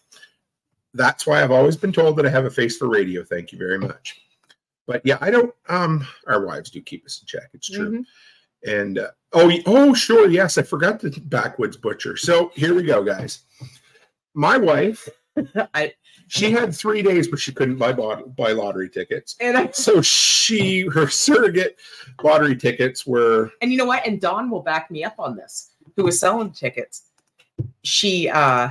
[0.94, 3.24] That's why I've always been told that I have a face for radio.
[3.24, 4.20] Thank you very much.
[4.86, 5.52] But yeah, I don't.
[5.68, 7.50] Um, our wives do keep us in check.
[7.52, 8.00] It's true.
[8.00, 8.04] Mhm.
[8.66, 12.16] And uh, oh, oh, sure, yes, I forgot the backwoods butcher.
[12.16, 13.40] So here we go, guys.
[14.34, 15.08] My wife,
[15.74, 15.92] I
[16.29, 19.37] she had three days, but she couldn't buy buy lottery tickets.
[19.41, 21.79] and I So she, her surrogate
[22.22, 24.07] lottery tickets were and you know what?
[24.07, 25.70] And Don will back me up on this.
[25.97, 27.05] Who was selling tickets?
[27.83, 28.70] She uh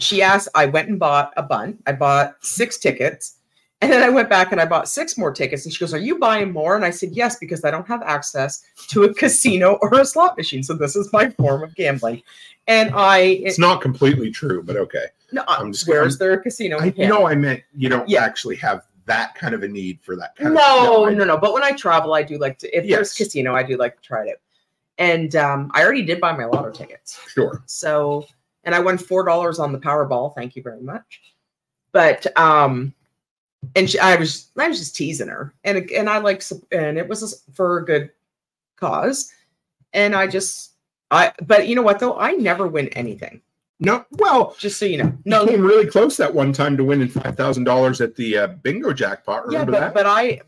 [0.00, 0.48] she asked.
[0.54, 1.78] I went and bought a bun.
[1.86, 3.36] I bought six tickets,
[3.80, 5.64] and then I went back and I bought six more tickets.
[5.64, 8.02] And she goes, "Are you buying more?" And I said, "Yes, because I don't have
[8.02, 10.62] access to a casino or a slot machine.
[10.62, 12.22] So this is my form of gambling."
[12.66, 15.06] And I, It's not completely true, but okay.
[15.32, 16.78] No, I'm just- where's I'm- there a casino?
[16.78, 18.24] in I know I meant you don't Yeah.
[18.24, 21.38] actually have that kind of a need for that kind no, of no, no.
[21.38, 22.76] But when I travel, I do like to.
[22.76, 22.96] If Yes.
[22.96, 24.36] there's casino, I do like to try it out.
[24.98, 27.18] And um, I already did buy my lotto tickets.
[27.28, 27.62] Sure.
[27.66, 28.26] So,
[28.64, 30.34] and I won four dollars on the Powerball.
[30.34, 31.22] Thank you very much.
[31.92, 32.92] But um,
[33.76, 37.08] and she, I was I was just teasing her, and and I like and it
[37.08, 38.10] was for a good
[38.76, 39.32] cause,
[39.94, 40.72] and I just
[41.10, 43.40] I but you know what though I never win anything.
[43.80, 47.08] No, well, Just so you know, no, came really close that one time to winning
[47.08, 49.44] five thousand dollars at the uh, bingo jackpot.
[49.50, 49.94] yeah, but that?
[49.94, 50.40] but I,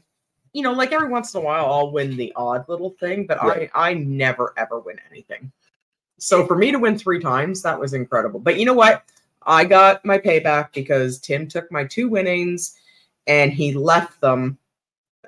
[0.53, 3.41] you know, like every once in a while I'll win the odd little thing, but
[3.43, 3.71] Right.
[3.75, 5.53] I I never ever win anything.
[6.19, 8.41] So for me to win three times, that was incredible.
[8.41, 9.05] But you know what?
[9.47, 12.77] I got my payback because Tim took my two winnings
[13.27, 14.59] and he left them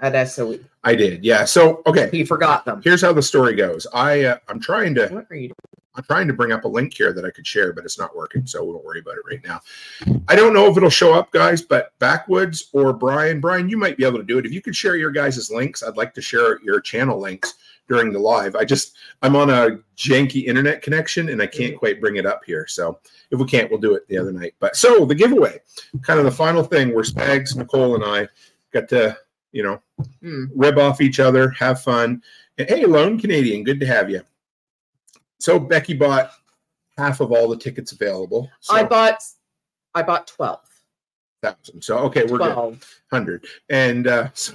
[0.02, 0.58] at SOE.
[0.84, 1.24] I did.
[1.24, 1.44] Yeah.
[1.44, 2.80] So okay, He forgot them.
[2.82, 3.86] here's how the story goes.
[3.94, 5.52] I uh, I'm trying to What are you
[5.94, 8.16] I'm trying to bring up a link here that I could share, but it's not
[8.16, 9.60] working, so we won't worry about it right now.
[10.26, 13.98] I don't know if it'll show up, guys, but Backwoods or Brian, Brian, you might
[13.98, 14.46] be able to do it.
[14.46, 17.54] If you could share your guys' links, I'd like to share your channel links
[17.88, 18.56] during the live.
[18.56, 22.40] I just I'm on a janky internet connection and I can't quite bring it up
[22.46, 22.66] here.
[22.66, 22.98] So
[23.30, 24.54] if we can't, we'll do it the other night.
[24.60, 25.60] But so the giveaway,
[26.00, 28.28] kind of the final thing where Spags, Nicole, and I
[28.72, 29.16] got to,
[29.52, 29.80] you know,
[30.20, 30.44] Hmm.
[30.54, 32.22] rib off each other, have fun.
[32.58, 34.22] And hey, Lone Canadian, good to have you.
[35.38, 36.30] So Becky bought
[36.98, 38.50] half of all the tickets available.
[38.60, 39.22] So I bought
[39.94, 40.60] I bought 12.
[41.42, 41.82] thousand.
[41.82, 42.52] So okay, we're good.
[42.54, 43.00] 12.
[43.10, 43.44] Hundred.
[43.68, 44.54] And uh so,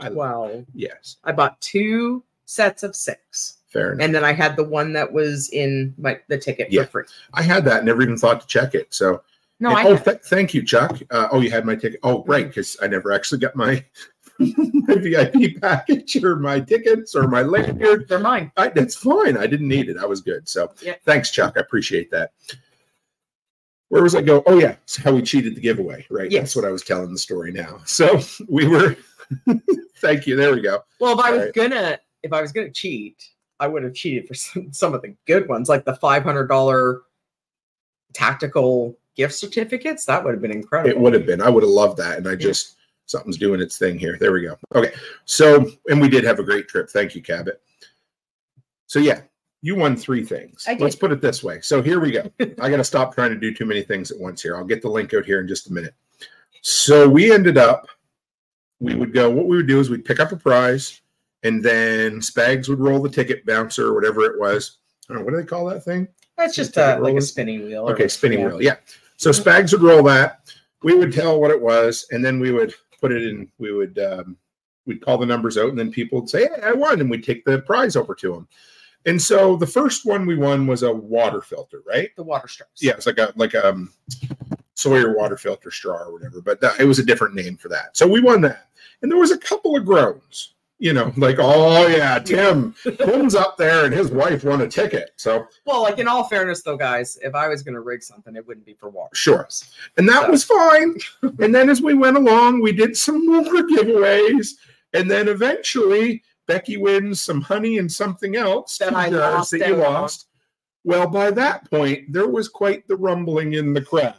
[0.00, 0.66] I, 12.
[0.74, 3.58] yes, I bought two sets of six.
[3.68, 4.04] fair enough.
[4.04, 6.84] And then I had the one that was in my the ticket Yeah.
[6.84, 7.04] for free.
[7.32, 8.92] I had that, never even thought to check it.
[8.92, 9.22] So
[9.64, 11.00] No, and- I oh, th- thank you, Chuck.
[11.10, 11.98] Uh, oh, you had my ticket.
[12.02, 13.82] Oh, right, because I never actually got my,
[14.38, 18.06] my VIP package or my tickets or my lanyard.
[18.06, 18.52] they're mine.
[18.58, 19.38] I, that's fine.
[19.38, 19.96] I didn't need it.
[19.96, 20.46] I was good.
[20.46, 20.96] So Yeah.
[21.06, 21.54] thanks, Chuck.
[21.56, 22.32] I appreciate that.
[23.88, 24.42] Where was I go?
[24.46, 26.30] Oh yeah, it's how we cheated the giveaway, right?
[26.30, 26.42] Yes.
[26.42, 27.80] That's what I was telling the story now.
[27.86, 28.96] So we were.
[29.98, 30.36] thank you.
[30.36, 30.80] There we go.
[31.00, 31.54] Well, if I was Right.
[31.54, 33.22] gonna if I was gonna cheat,
[33.60, 36.48] I would have cheated for some, some of the good ones, like the five hundred
[36.48, 37.02] dollar
[38.14, 40.04] tactical gift certificates.
[40.06, 40.90] That would have been incredible.
[40.90, 41.40] It would have been.
[41.40, 44.16] I would have loved that, and I just something's doing its thing here.
[44.18, 44.56] There we go.
[44.74, 44.92] Okay.
[45.24, 46.88] So and we did have a great trip.
[46.90, 47.60] Thank you, Cabot.
[48.86, 49.20] So yeah,
[49.62, 50.64] you won three things.
[50.68, 50.74] I.
[50.74, 51.60] Let's put it this way.
[51.60, 52.30] So here we go.
[52.60, 54.56] I got to stop trying to do too many things at once here.
[54.56, 55.94] I'll get the link out here in just a minute.
[56.62, 57.88] So we ended up,
[58.80, 61.02] we would go, what we would do is we'd pick up a prize
[61.42, 64.78] and then Spags would roll the ticket bouncer or whatever it was.
[65.08, 66.08] I don't know, what do they call that thing?
[66.38, 67.84] That's just Ticket uh, like a spinning wheel.
[67.86, 68.46] or- Okay, spinning yeah.
[68.46, 68.62] wheel.
[68.62, 68.76] Yeah.
[69.16, 70.40] So Spags would roll that.
[70.82, 73.48] We would tell what it was, and then we would put it in.
[73.58, 74.36] We would um,
[74.86, 77.24] we'd call the numbers out, and then people would say, "Hey, I won," and we'd
[77.24, 78.48] take the prize over to them.
[79.06, 82.10] And so the first one we won was a water filter, right?
[82.16, 82.82] The water stripes.
[82.82, 83.92] Yeah, it's like a like a um,
[84.74, 87.96] Sawyer water filter straw or whatever, but that, it was a different name for that.
[87.96, 88.68] So we won that,
[89.02, 90.53] and there was a couple of groans.
[90.80, 95.10] You know, like oh yeah, Tim, Tim's up there, and his wife won a ticket.
[95.16, 98.34] So Well, like in all fairness, though, guys, if I was going to rig something,
[98.34, 99.14] it wouldn't be for water.
[99.14, 99.48] Sure.
[99.96, 100.96] and that So- was fine.
[101.38, 104.48] and then as we went along, we did some more giveaways,
[104.92, 109.66] and then eventually Becky wins some honey and something else That I uh, lost that
[109.68, 110.26] you lost.
[110.82, 114.16] Well, by that point, there was quite the rumbling in the crowd.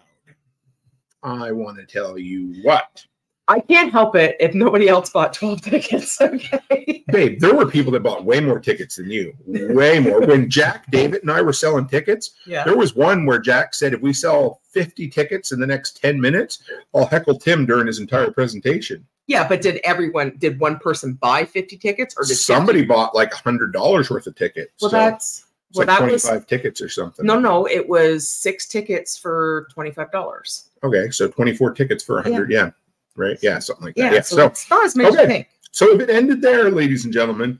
[1.21, 3.05] I want to tell you what,
[3.47, 6.19] I can't help it if nobody else bought 12 tickets.
[6.25, 7.03] Okay.
[7.11, 7.39] babe.
[7.39, 10.21] There were people that bought way more tickets than you, way more.
[10.25, 12.63] When Jack, David, and I were selling tickets, Yeah.
[12.63, 16.19] There was one where Jack said, if we sell 50 tickets in the next 10
[16.19, 16.63] minutes,
[16.95, 19.05] I'll heckle Tim during his entire presentation.
[19.27, 23.13] Yeah, but did everyone, did one person buy 50 tickets or did 50 Somebody bought
[23.15, 24.71] like $100 worth of tickets.
[24.81, 27.25] Well, so that's, well, like that was, 25 tickets or something.
[27.25, 30.67] no, no, it was six tickets for $25.
[30.83, 32.51] Okay, so 24 tickets for 100.
[32.51, 32.71] Yeah.
[33.15, 33.37] Right.
[33.41, 34.03] Yeah, something like that.
[34.03, 34.21] Yeah, Yeah.
[34.21, 35.27] so, So, it's not as many as you okay.
[35.27, 35.47] think.
[35.71, 37.59] so if it ended there, ladies and gentlemen,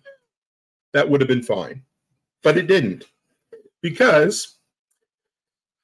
[0.94, 1.82] that would have been fine.
[2.44, 3.06] But it didn't.
[3.82, 4.56] Because,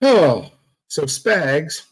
[0.02, 0.52] oh,
[0.88, 1.84] so Spags,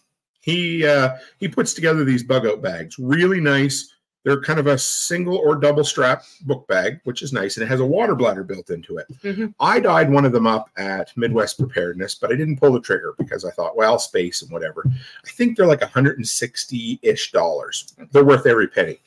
[0.41, 3.93] he uh, he puts together these bug out bags, really nice.
[4.25, 7.69] They're kind of a single or double strap book bag, which is nice, and it
[7.69, 9.07] has a water bladder built into it.
[9.23, 9.53] Mhm.
[9.59, 13.13] I dyed one of them up at Midwest Preparedness, but I didn't pull the trigger
[13.17, 14.83] because I thought, well, space and whatever.
[15.25, 17.93] I think they're like 160 ish dollars.
[18.11, 18.99] They're worth every penny.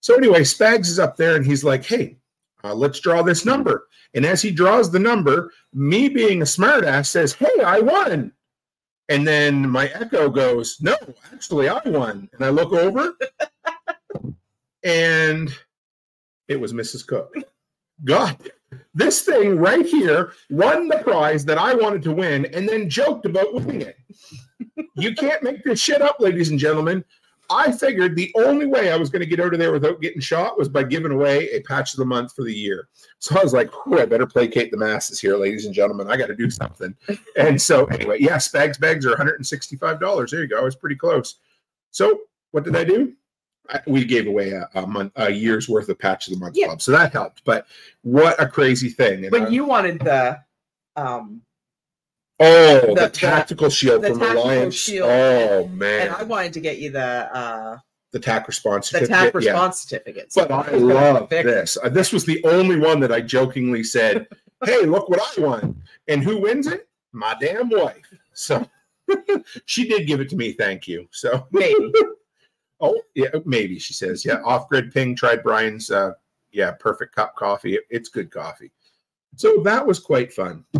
[0.00, 2.16] So anyway, Spags is up there and he's like, hey,
[2.64, 3.88] uh, let's draw this number.
[4.14, 8.32] And as he draws the number, me being a smartass says, hey, I won.
[9.10, 10.96] And then my echo goes, no,
[11.32, 12.28] actually, I won.
[12.32, 13.14] And I look over
[14.82, 15.52] and
[16.48, 17.06] it was Mrs.
[17.06, 17.34] Cook.
[18.04, 18.36] God,
[18.94, 23.26] this thing right here won the prize that I wanted to win and then joked
[23.26, 23.96] about winning it.
[24.96, 27.04] You can't make this shit up, ladies and gentlemen.
[27.50, 30.20] I figured the only way I was going to get out of there without getting
[30.20, 32.88] shot was by giving away a patch of the month for the year.
[33.18, 36.08] So I was like, "Whew, I better placate the masses here, ladies and gentlemen.
[36.08, 36.94] I got to do something.
[37.36, 40.30] And so, anyway, yeah, Spags bags are $165.
[40.30, 40.60] There you go.
[40.60, 41.36] I was pretty close.
[41.90, 42.20] So,
[42.52, 43.14] what did I do?
[43.86, 46.66] We gave away a, a month, a year's worth of patch of the month Yeah.
[46.66, 46.82] club.
[46.82, 47.42] So that helped.
[47.44, 47.66] But
[48.02, 49.22] what a crazy thing.
[49.24, 50.40] And But I- you wanted the,
[50.96, 51.42] um,
[52.40, 54.74] oh, the, the- the- tactical shield the from tactical Reliance.
[54.74, 55.08] shield.
[55.10, 56.08] Oh, man.
[56.08, 57.00] and I wanted to get you the,
[57.36, 57.78] uh,
[58.12, 59.16] the TAC response the certificate.
[59.16, 59.50] TAC yeah.
[59.52, 60.32] response certificate.
[60.32, 61.78] So But I love this.
[61.82, 64.26] Uh, this was the only one that I jokingly said,
[64.64, 66.88] "Hey, look what I won!" And who wins it?
[67.12, 68.12] My damn wife.
[68.32, 68.68] So
[69.64, 70.54] she did give it to me.
[70.54, 71.06] Thank you.
[71.12, 71.92] So Maybe.
[72.80, 74.42] oh yeah, maybe she says yeah.
[74.44, 76.12] Off grid ping tried Brian's uh,
[76.52, 77.74] yeah perfect cup coffee.
[77.74, 78.72] It- it's good coffee.
[79.36, 80.64] So that was quite fun.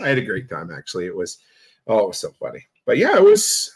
[0.00, 1.06] I had a great time actually.
[1.06, 1.38] It was
[1.86, 2.64] oh it was so funny.
[2.86, 3.70] But yeah, it was.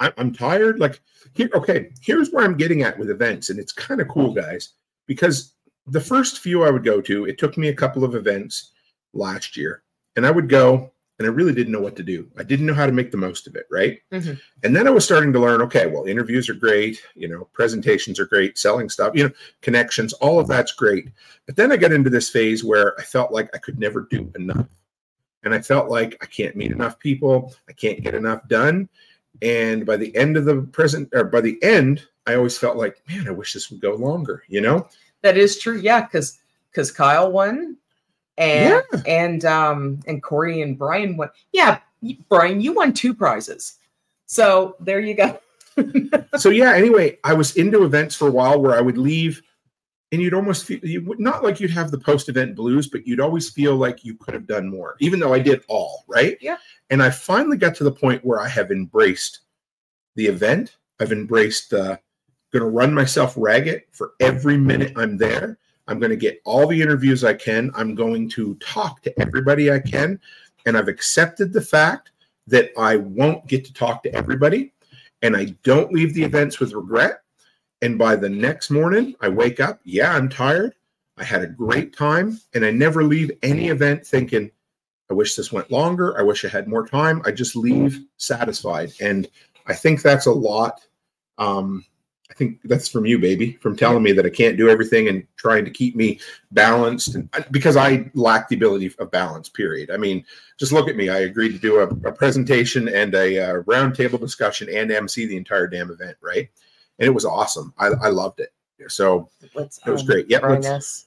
[0.00, 0.80] I, I'm tired.
[0.80, 1.00] Like
[1.34, 1.90] here, okay.
[2.00, 4.70] Here's where I'm getting at with events, and it's kind of cool, guys,
[5.06, 5.54] because
[5.86, 8.72] the first few I would go to, it took me a couple of events
[9.12, 9.82] last year,
[10.16, 12.28] and I would go, and I really didn't know what to do.
[12.36, 14.00] I didn't know how to make the most of it, right?
[14.12, 14.40] Mhm.
[14.62, 15.62] And then I was starting to learn.
[15.62, 17.00] Okay, well, interviews are great.
[17.14, 18.58] You know, presentations are great.
[18.58, 21.08] Selling stuff, you know, connections, all of that's great.
[21.46, 24.30] But then I got into this phase where I felt like I could never do
[24.36, 24.66] enough.
[25.44, 27.54] And I felt like I can't meet enough people.
[27.68, 28.88] I can't get enough done.
[29.42, 33.02] And by the end of the present, or by the end, I always felt like,
[33.08, 34.88] man, I wish this would go longer, you know?
[35.22, 35.78] That is true.
[35.78, 36.38] Yeah, because
[36.70, 37.76] because Kyle won,
[38.38, 41.30] and and um and Corey and Brian won.
[41.52, 41.78] Yeah,
[42.28, 43.74] Brian, you won two prizes.
[44.26, 45.38] So there you go.
[46.36, 49.42] so yeah anyway i was into events for a while where i would leave
[50.12, 53.04] and you'd almost feel you would not like you'd have the post event blues but
[53.08, 56.38] you'd always feel like you could have done more even though i did all right
[56.40, 56.58] Yeah.
[56.90, 59.40] and i finally got to the point where i have embraced
[60.14, 61.96] the event i've embraced uh
[62.52, 65.58] going to run myself ragged for every minute i'm there
[65.88, 69.70] i'm going to get all the interviews i can i'm going to talk to everybody
[69.70, 70.18] i can
[70.66, 72.10] and i've accepted the fact
[72.46, 74.72] that i won't get to talk to everybody
[75.24, 77.22] and I don't leave the events with regret.
[77.80, 80.74] And by the next morning, I wake up, yeah, I'm tired.
[81.16, 84.50] I had a great time, and I never leave any event thinking,
[85.10, 86.18] I wish this went longer.
[86.18, 87.22] I wish I had more time.
[87.24, 88.92] I just leave satisfied.
[89.00, 89.26] And
[89.66, 90.86] I think that's a lot.
[91.38, 91.86] Um,
[92.30, 95.26] I think that's from you, baby, from telling me that I can't do everything and
[95.36, 96.20] trying to keep me
[96.52, 97.14] balanced.
[97.14, 99.90] And because I lack the ability of balance, period.
[99.90, 100.24] I mean,
[100.58, 101.10] just look at me.
[101.10, 105.36] I agreed to do a, a presentation and a uh, roundtable discussion and MC the
[105.36, 106.48] entire damn event, right?
[106.98, 107.74] And it was awesome.
[107.78, 108.52] I, I loved it.
[108.88, 110.28] So Let's, it was um, great.
[110.28, 110.42] Yep.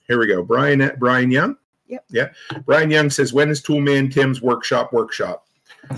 [0.08, 0.44] Here we go.
[0.44, 1.58] Brian Brian Young.
[1.88, 2.06] Yep.
[2.10, 2.30] Yeah.
[2.66, 5.48] Brian Young says, when is Toolman Tim's workshop workshop?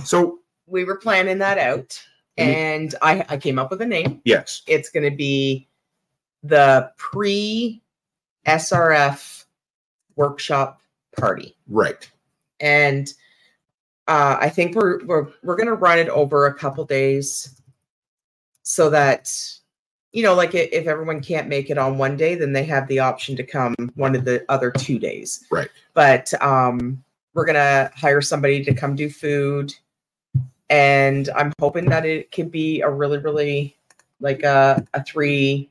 [0.03, 2.01] So We were planning that out.
[2.39, 4.21] And I I came up with a name.
[4.25, 5.67] yes, It's going to be
[6.43, 7.81] the pre
[8.47, 9.45] SRF
[10.15, 10.81] workshop
[11.17, 11.55] party.
[11.67, 12.09] right.
[12.59, 13.13] and
[14.07, 17.61] uh, I think we're we're we're gonna run it over a couple days,
[18.63, 19.31] so that
[20.13, 22.97] you know, like if everyone can't make it on one day, then they have the
[22.97, 25.45] option to come one of the other two days.
[25.51, 25.69] Right.
[25.93, 27.03] But um,
[27.35, 29.75] we're gonna hire somebody to come do food,
[30.69, 33.75] and I'm hoping that it could be a really really
[34.19, 35.69] like a a three,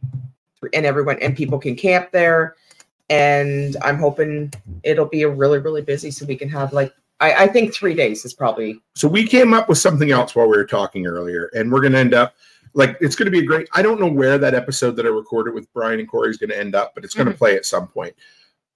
[0.58, 2.56] three and everyone and people can camp there
[3.10, 7.44] and I'm hoping it'll be a really, really busy so we can have like I,
[7.44, 10.56] I think three days is probably So we came up with something else while we
[10.56, 12.34] were talking earlier, and we're going to end up
[12.74, 13.68] like it's going to be a great.
[13.74, 16.50] I don't know where that episode that I recorded with Brian and Corey is going
[16.50, 17.38] to end up, but it's going to mm-hmm.
[17.38, 18.14] play at some point.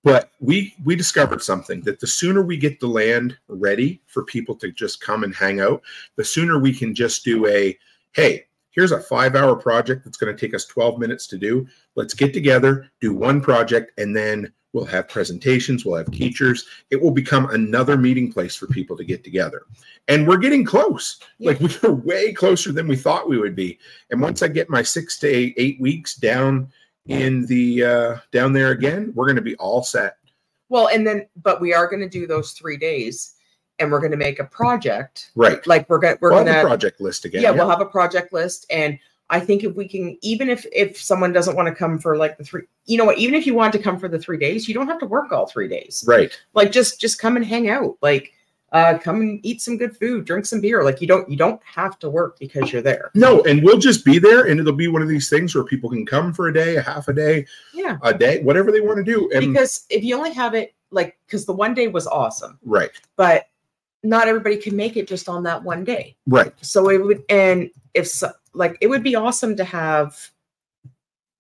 [0.05, 4.57] But we we discovered something that the sooner we get the land ready for people
[4.57, 5.83] to just come and hang out,
[6.17, 7.79] the sooner we can just do a
[8.13, 11.67] hey, here's a five hour project that's going to take us 12 minutes to do.
[11.95, 16.67] Let's get together, do one project, and then we'll have presentations, we'll have teachers.
[16.91, 19.63] It will become another meeting place for people to get together.
[20.09, 21.21] And we're getting close.
[21.39, 23.79] Like we are way closer than we thought we would be.
[24.11, 26.73] And once I get my six to eight, eight weeks down
[27.07, 30.17] in the uh down there again, we're gonna be all set.
[30.69, 33.35] well, and then but we are gonna do those three days
[33.79, 35.31] and we're gonna make a project.
[35.35, 35.65] Right.
[35.67, 37.43] Like we're gonna we're We'll have gonna project list again.
[37.43, 38.99] yeah, we'll have a project list and
[39.31, 42.37] I think if we can even if if someone doesn't want to come for like
[42.39, 44.69] the three you know what, even if you want to come for the three days,
[44.69, 46.05] you don't have to work all three days.
[46.07, 46.39] right.
[46.55, 47.97] Like just just come and hang out.
[48.03, 48.33] Like
[48.73, 50.83] uh come and eat some good food, drink some beer.
[50.85, 53.11] Like you don't you don't have to work because you're there.
[53.15, 55.91] No, and we'll just be there and it'll be one of these things where people
[55.91, 57.99] can come for a day, a half a day, Yeah.
[58.03, 59.31] a day, whatever they want to do.
[59.35, 62.91] And because if you only have it like because the one day was awesome right,
[63.17, 63.47] but
[64.03, 66.53] not everybody can make it just on that one day right.
[66.61, 70.19] so it would and if so, like it would be awesome to have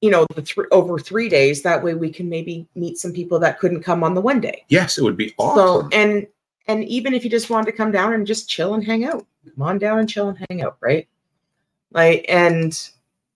[0.00, 3.38] you know the three over three days that way we can maybe meet some people
[3.38, 5.90] that couldn't come on the one day Yes, it would be awesome.
[5.90, 6.26] so and
[6.68, 9.26] and even if you just wanted to come down and just chill and hang out
[9.56, 11.08] come on down and chill and hang out right
[11.92, 12.90] like and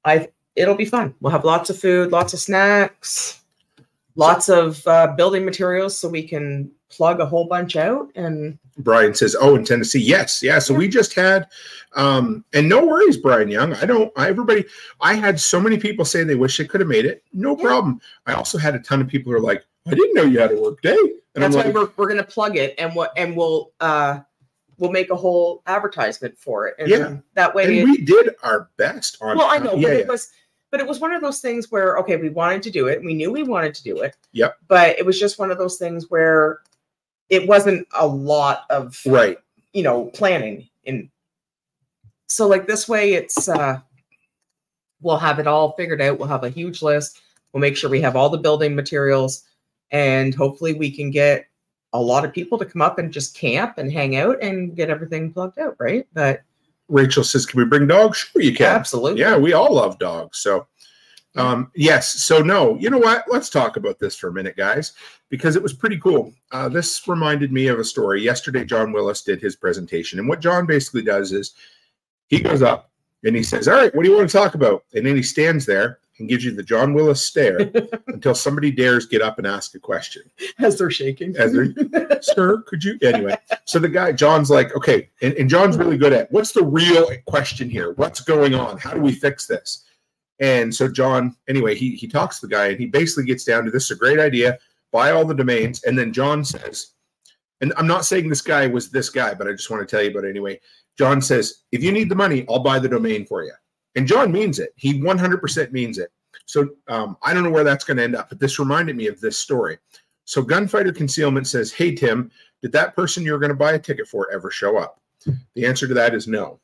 [0.05, 3.43] i it'll be fun we'll have lots of food lots of snacks
[4.15, 9.15] lots of uh, building materials so we can plug a whole bunch out and Brian
[9.15, 11.49] says, "Oh, in Tennessee, yes, yeah." So we just had,
[11.95, 13.73] um, and no worries, Brian Young.
[13.73, 14.13] I don't.
[14.17, 14.67] I, everybody,
[15.01, 17.25] I had so many people say they wish they could have made it.
[17.33, 17.63] No Yeah.
[17.65, 18.03] problem.
[18.27, 20.53] I also had a ton of people who are like, "I didn't know you had
[20.53, 20.97] a work day,"
[21.35, 24.21] and that's why we're, we're gonna plug it and what and we'll uh
[24.79, 27.17] we'll make a whole advertisement for it and Yeah.
[27.35, 29.39] that way and it- we did our best on.
[29.39, 29.99] well i know Yeah, but yeah.
[30.01, 30.31] it was
[30.71, 33.15] but it was one of those things where okay we wanted to do it we
[33.15, 34.57] knew we wanted to do it Yep.
[34.69, 36.61] but it was just one of those things where
[37.31, 39.39] it wasn't a lot of right.
[39.73, 41.11] you know planning in
[42.29, 43.81] so like this way it's uh
[45.01, 47.21] we'll have it all figured out we'll have a huge list
[47.53, 49.45] we'll make sure we have all the building materials
[49.91, 51.47] and hopefully we can get
[51.93, 54.91] a lot of people to come up and just camp and hang out and get
[54.91, 56.43] everything plugged out right but
[56.89, 58.67] Rachel says, "Can we bring dogs?" Sure, you can.
[58.67, 60.39] absolutely Yeah, we all love dogs.
[60.39, 60.67] So,
[61.35, 62.23] um, yes.
[62.25, 63.25] So, no, you know what?
[63.29, 64.93] Let's talk about this for a minute, guys,
[65.29, 66.33] because it was pretty cool.
[66.53, 68.23] Uh, this reminded me of a story.
[68.23, 70.19] Yesterday, John Willis did his presentation.
[70.19, 71.55] And what John basically does is
[72.29, 72.91] he goes up
[73.25, 74.85] and he says, All right, what do you want to talk about?
[74.95, 77.71] And then he stands there and gives you the John Willis stare
[78.07, 80.23] until somebody dares get up and ask a question.
[80.59, 81.75] as they're shaking As they're,
[82.23, 82.99] Sir, could you?
[83.03, 86.65] Anyway, so the guy, John's like, okay, and, and John's really good at what's the
[86.65, 87.93] real question here?
[87.93, 88.79] What's going on?
[88.79, 89.85] How do we fix this?
[90.39, 93.65] And so John, anyway, he he talks to the guy and he basically gets down
[93.65, 94.59] to this is a great idea,
[94.93, 95.83] buy all the domains.
[95.85, 96.93] And then John says,
[97.61, 100.05] and I'm not saying this guy was this guy, but I just want to tell
[100.05, 100.61] you about it anyway.
[100.99, 103.53] John says, if you need the money, I'll buy the domain for you.
[103.95, 104.73] And John means it.
[104.77, 106.11] He 100% means it.
[106.45, 109.07] So um, I don't know where that's going to end up, but this reminded me
[109.09, 109.79] of this story.
[110.25, 112.31] So Gunfighter Concealment says, Hey, Tim,
[112.63, 115.01] did that person you're going to buy a ticket for ever show up?
[115.55, 116.61] The answer to that is no.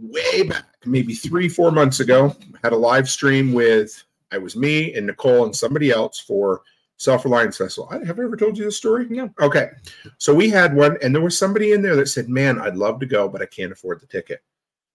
[0.00, 2.34] Way back, maybe three, four months ago,
[2.64, 6.62] had a live stream with, I was me and Nicole and somebody else for
[6.98, 7.88] Self Reliance Festival.
[7.90, 9.06] I, have I ever told you this story?
[9.08, 9.32] No.
[9.40, 9.70] Okay.
[10.18, 12.98] So we had one, and there was somebody in there that said, Man, I'd love
[13.00, 14.42] to go, but I can't afford the ticket.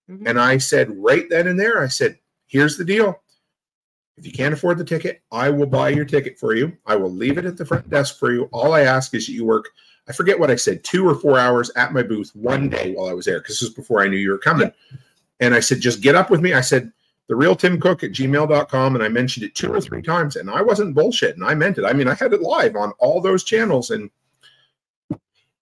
[0.10, 0.28] Mhm.
[0.28, 3.22] And I said, right then and there, I said, Here's the deal.
[4.18, 6.78] If you can't afford the ticket, I will buy your ticket for you.
[6.86, 8.50] I will leave it at the front desk for you.
[8.52, 9.70] All I ask is that you work,
[10.08, 13.10] I forget what I said, two or four hours at my booth one day while
[13.10, 14.72] I was there, because this was before I knew you were coming.
[15.40, 16.54] And I said, just get up with me.
[16.54, 16.92] I said,
[17.30, 18.96] the real Tim Cook at gmail.com.
[18.96, 21.44] And I mentioned it two or three times, and I wasn't bullshitting.
[21.46, 21.86] I meant it.
[21.86, 24.10] I mean, I had it live on all those channels and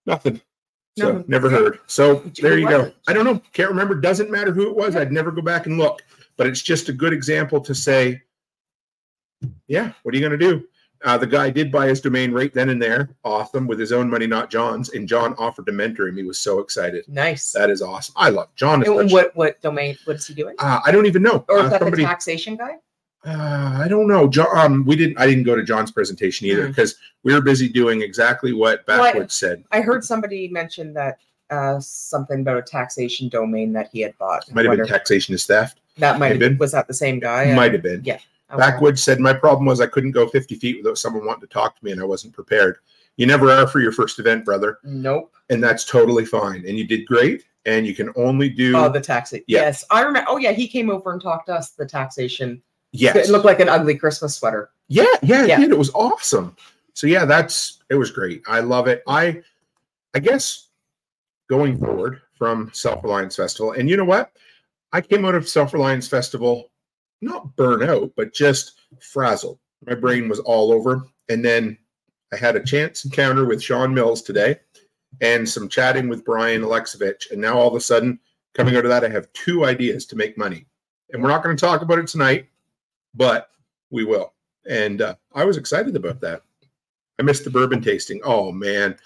[0.05, 0.41] nothing.
[0.97, 1.23] So No.
[1.27, 1.79] never heard.
[1.87, 2.91] So there you go.
[3.07, 3.41] I don't know.
[3.53, 3.95] Can't remember.
[3.95, 4.95] Doesn't matter who it was.
[4.95, 6.01] I'd never go back and look.
[6.37, 8.21] But it's just a good example to say,
[9.67, 10.67] yeah, what are you going to do?
[11.03, 14.09] Uh, the guy did buy his domain right then and there, awesome, with his own
[14.09, 14.89] money, not John's.
[14.91, 16.17] And John offered to mentor him.
[16.17, 17.05] He was so excited.
[17.07, 17.51] Nice.
[17.53, 18.13] That is awesome.
[18.17, 18.83] I love John.
[18.85, 19.97] And what what domain?
[20.05, 20.55] What is he doing?
[20.59, 21.43] uh, I don't even know.
[21.49, 22.75] Or is Uh, that somebody, the taxation guy?
[23.25, 24.27] uh, I don't know.
[24.27, 25.17] John, um, we didn't.
[25.19, 29.03] I didn't go to John's presentation either because we were busy doing exactly what Well,
[29.03, 29.63] Backwoods said.
[29.71, 31.17] I heard somebody mention that
[31.49, 34.51] uh, something about a taxation domain that he had bought.
[34.53, 35.79] Might have been taxation is theft.
[35.97, 36.53] that might have been.
[36.53, 36.57] been.
[36.59, 37.53] Was that the same guy?
[37.53, 38.01] Might have been.
[38.03, 38.19] yeah.
[38.51, 38.57] Okay.
[38.57, 41.77] Backwoods said my problem was I couldn't go 50 feet without someone wanting to talk
[41.77, 42.77] to me, and I wasn't prepared.
[43.17, 45.33] You never are for your first event, brother, Nope.
[45.49, 46.65] and that's totally fine.
[46.67, 47.45] And you did great.
[47.67, 49.33] And you can only do Oh, the tax.
[49.33, 49.39] Yeah.
[49.45, 50.27] Yes, I remember.
[50.31, 51.69] Oh, yeah, he came over and talked to us.
[51.69, 52.59] The taxation.
[52.91, 54.71] yes, It looked like an ugly Christmas sweater.
[54.87, 55.57] Yeah, yeah, it Yeah.
[55.59, 55.69] did.
[55.69, 56.55] It was awesome.
[56.95, 58.41] So yeah, that's it was great.
[58.47, 59.03] I love it.
[59.07, 59.43] I
[60.15, 60.69] I guess
[61.49, 64.31] going forward from Self Reliance Festival, and you know what?
[64.91, 66.70] I came out of Self Reliance Festival
[67.21, 69.59] not burn out, but just frazzled.
[69.85, 71.03] My brain was all over.
[71.29, 71.77] And then
[72.33, 74.57] I had a chance encounter with Sean Mills today
[75.21, 77.31] and some chatting with Brian Alexovich.
[77.31, 78.19] And now all of a sudden,
[78.53, 80.65] coming out of that, I have two ideas to make money.
[81.11, 82.47] And we're not going to talk about it tonight,
[83.13, 83.49] but
[83.89, 84.33] we will.
[84.69, 86.43] And uh, I was excited about that.
[87.19, 88.21] I missed the bourbon tasting.
[88.23, 88.97] Oh man,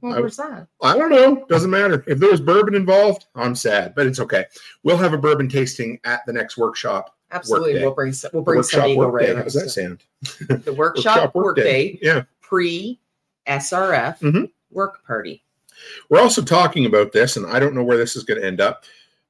[0.00, 0.66] What I- was that?
[0.82, 1.44] I don't know.
[1.48, 2.02] Doesn't matter.
[2.06, 4.46] If there was bourbon involved, I'm sad, but it's okay.
[4.82, 7.16] We'll have a bourbon tasting at the next workshop.
[7.32, 7.80] Absolutely.
[7.80, 9.32] We'll bring we'll bring workshop some Eagle workday.
[9.34, 9.42] Ray.
[9.42, 10.04] How's that sound?
[10.64, 12.24] The workshop, workday, Yeah.
[12.40, 12.98] pre
[13.46, 14.50] SRF Mhm.
[14.70, 15.42] work party.
[16.10, 18.60] We're also talking about this, and I don't know where this is going to end
[18.60, 18.84] up,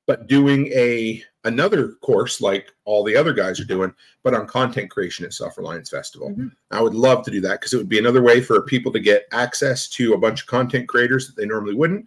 [0.07, 3.92] but doing a another course like all the other guys are doing,
[4.22, 6.30] but on content creation at Self Reliance Festival.
[6.30, 6.53] Mhm.
[6.70, 9.00] I would love to do that because it would be another way for people to
[9.00, 12.07] get access to a bunch of content creators that they normally wouldn't,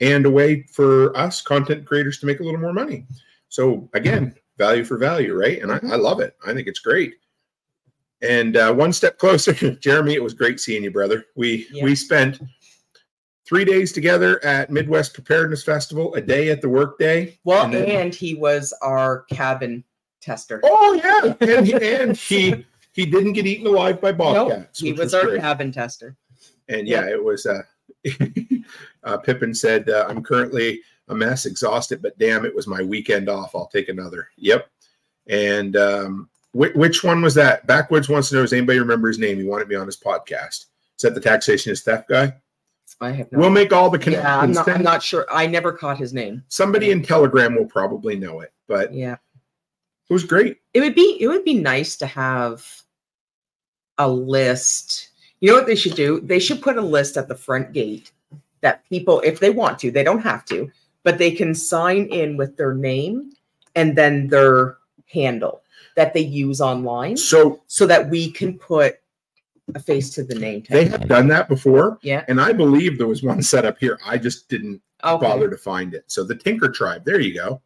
[0.00, 3.06] and a way for us content creators to make a little more money.
[3.48, 5.60] So again, value for value, right?
[5.62, 6.36] And I, I love it.
[6.46, 7.14] I think it's great.
[8.22, 10.14] And uh, one step closer, Jeremy.
[10.14, 11.24] It was great seeing you, brother.
[11.36, 11.84] We Yeah.
[11.84, 12.40] we spent
[13.46, 17.38] three days together at Midwest Preparedness Festival, a day at the workday.
[17.44, 19.84] Well, And and, he was our cabin
[20.22, 20.60] tester.
[20.64, 24.78] Oh yeah, and, he- and he he didn't get eaten alive by Nope, bobcats.
[24.80, 25.40] he which was our great.
[25.40, 26.16] cabin tester.
[26.68, 27.44] And yeah, it was.
[27.44, 27.60] Uh,
[29.04, 33.28] uh, Pippin said, uh, "I'm currently a mess, exhausted, but damn, it was my weekend
[33.28, 33.54] off.
[33.54, 34.68] I'll take another." Yep.
[35.28, 37.66] And um, whi- which one was that?
[37.66, 39.38] Backwoods wants to know: Does anybody remember his name?
[39.38, 40.66] He wanted me on his podcast.
[40.96, 42.34] Is that the taxation is theft guy?
[43.00, 44.24] I have no We'll make all the connections.
[44.24, 45.26] Yeah, I'm not, I'm not sure.
[45.30, 46.44] I never caught his name.
[46.48, 49.16] Somebody in Telegram will probably know it, but yeah,
[50.08, 50.58] it was great.
[50.74, 52.66] It would be it would be nice to have
[53.98, 55.10] a list.
[55.40, 56.20] You know what they should do?
[56.20, 58.12] They should put a list at the front gate
[58.60, 60.70] that people, if they want to, they don't have to,
[61.04, 63.30] but they can sign in with their name
[63.76, 65.62] and then their handle
[65.96, 68.98] that they use online So so that we can put
[69.74, 70.90] a face to the name they tag.
[71.00, 72.24] have done that before, Yeah.
[72.28, 73.98] and I believe there was one set up here.
[74.04, 75.26] I just didn't Okay.
[75.26, 76.04] bother to find it.
[76.08, 77.60] So the Tinker Tribe, there you go.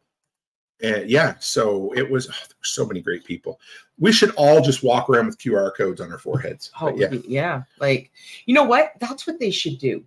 [0.81, 3.59] And yeah, so it was oh, there were so many great people.
[3.97, 6.71] We should all just walk around with QR codes on our foreheads.
[6.79, 7.63] Oh, But yeah, yeah.
[7.79, 8.11] Like,
[8.45, 8.93] you know what?
[8.99, 10.03] That's what they should do.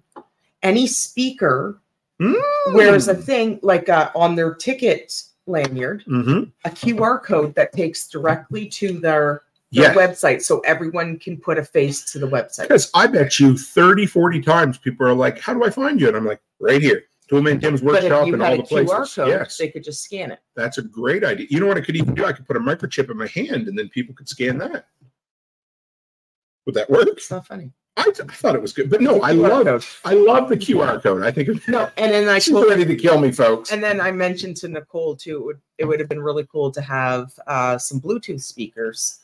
[0.63, 1.79] Any speaker
[2.23, 2.75] Mm.
[2.75, 6.53] wears a thing like uh, on their ticket lanyard, Mhm.
[6.65, 9.43] a QR code that takes directly to their,
[9.73, 12.63] their Yeah, website so everyone can put a face to the website.
[12.69, 16.09] because I bet you 30, 40 times people are like, How do I find you?
[16.09, 17.05] And I'm like, right here.
[17.31, 19.15] Toolman Tim's workshop and all the places.
[19.15, 20.41] code, yes, they could just scan it.
[20.55, 21.47] that's a great idea.
[21.49, 22.27] You know what I could even do?
[22.27, 24.87] I could put a microchip in my hand and then people could scan that.
[26.67, 27.09] Would that work?
[27.09, 27.73] It's not funny.
[27.97, 29.85] I, I thought it was good, but no, I love code.
[30.05, 31.23] I love the QR code.
[31.23, 33.71] I think it, No, and then I she's told ready to kill me, folks.
[33.71, 36.71] and then I mentioned to Nicole too, it would it would have been really cool
[36.73, 39.19] to have uh, some Bluetooth speakers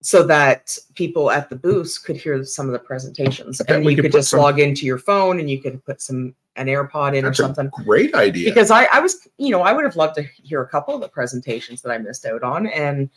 [0.00, 3.60] so that people at the booths could hear some of the presentations.
[3.62, 6.34] And you could could just some- log into your phone and you could put some
[6.56, 7.70] an AirPod in That's or a something.
[7.84, 8.50] great idea.
[8.50, 11.00] Because I, I was, you know, I would have loved to hear a couple of
[11.00, 12.66] the presentations that I missed out on.
[12.66, 13.08] And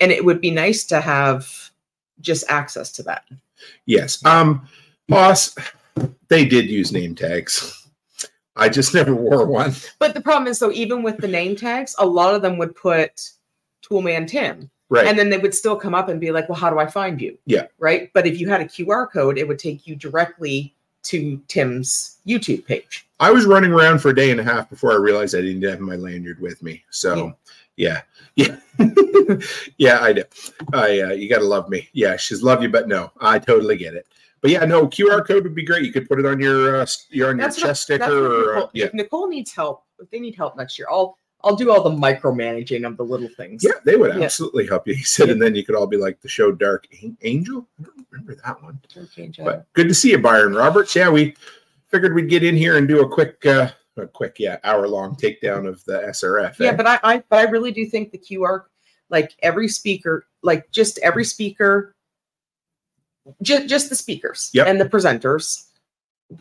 [0.00, 1.48] and it would be nice to have
[2.20, 3.24] just access to that.
[3.86, 4.66] yes, um,
[5.08, 5.54] boss,
[6.28, 7.88] they did use name tags.
[8.56, 9.74] I just never wore one.
[9.98, 12.74] But the problem is though, even with the name tags, a lot of them would
[12.74, 13.30] put
[13.88, 14.70] Toolman Tim.
[14.88, 15.06] Right.
[15.06, 17.20] And then they would still come up and be like, well, how do I find
[17.20, 17.36] you?
[17.44, 17.66] Yeah.
[17.78, 18.10] Right.
[18.14, 22.64] But if you had a QR code, it would take you directly to Tim's YouTube
[22.66, 23.06] page.
[23.18, 25.68] I was running around for a day and a half before I realized I didn't
[25.68, 26.84] have my lanyard with me.
[26.90, 27.32] So, Yeah,
[27.76, 28.02] yeah,
[28.36, 28.56] yeah.
[29.78, 30.22] Yeah, I do.
[30.72, 31.88] I uh, you got to love me.
[31.92, 34.06] Yeah, she's love you, but no, I totally get it.
[34.40, 35.84] But yeah, no QR code would be great.
[35.84, 38.04] You could put it on your uh, your on your That's chest sticker.
[38.04, 41.18] Or, uh, Nicole- yeah, If Nicole needs help, if they need help next year, I'll
[41.42, 43.64] I'll do all the micromanaging of the little things.
[43.64, 44.24] yeah, they would Yeah.
[44.24, 44.94] absolutely help you.
[44.94, 46.86] He said, and then you could all be like the show Dark
[47.22, 47.66] Angel.
[47.80, 48.78] I don't remember that one.
[48.96, 49.44] Okay, Joe.
[49.44, 50.94] But good to see you, Byron Roberts.
[50.94, 51.34] Yeah, we
[51.88, 55.16] figured we'd get in here and do a quick, uh, a quick, yeah, hour long
[55.16, 56.58] takedown of the SRF.
[56.58, 56.74] yeah, eh?
[56.74, 58.64] but I, I but I really do think the QR,
[59.10, 61.94] like every speaker, like just every speaker,
[63.42, 64.66] just just the speakers Yep.
[64.66, 65.64] and the presenters.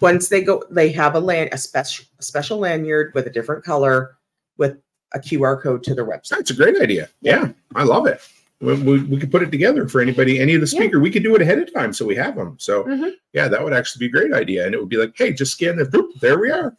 [0.01, 3.64] Once they go, they have a land a special a special lanyard with a different
[3.64, 4.18] color
[4.58, 4.78] with
[5.14, 6.30] a QR code to their website.
[6.38, 7.10] That's a great idea.
[7.22, 8.20] Yeah, I love it.
[8.62, 10.80] We, we, we could put it together for anybody, any of the Yeah.
[10.82, 10.99] speaker.
[10.99, 12.56] We could do it ahead of time so we have them.
[12.60, 13.12] So Mhm.
[13.34, 14.66] yeah, that would actually be a great idea.
[14.66, 15.89] And it would be like, hey, just scan this.
[15.89, 16.76] Boop, there we are.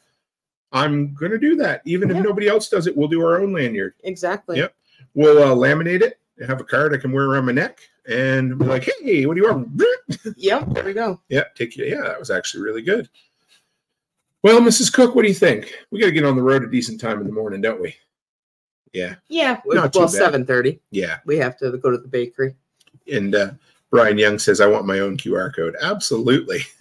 [0.73, 1.83] I'm gonna do that.
[1.85, 3.95] Even if nobody else does it, we'll do our own lanyard.
[4.05, 4.59] Exactly.
[4.59, 4.75] Yep.
[5.15, 8.59] We'll uh, laminate it and have a card I can wear around my neck and
[8.59, 9.83] be like, hey, what do you want?
[10.37, 10.71] Yep.
[10.75, 11.21] There we go.
[11.29, 11.85] Yeah, take you.
[11.85, 13.09] Yeah, that was actually really good.
[14.43, 14.93] Well, Mrs.
[14.93, 15.73] Cook, what do you think?
[15.91, 17.97] We got to get on the road a decent time in the morning, don't we?
[18.93, 19.61] Yeah, Yeah.
[19.67, 20.81] Not well, seven thirty.
[20.91, 21.19] yeah.
[21.27, 22.55] We have to go to the bakery.
[23.13, 23.51] And uh,
[23.91, 25.77] Brian Young says, I want my own QR code.
[25.81, 26.61] Absolutely.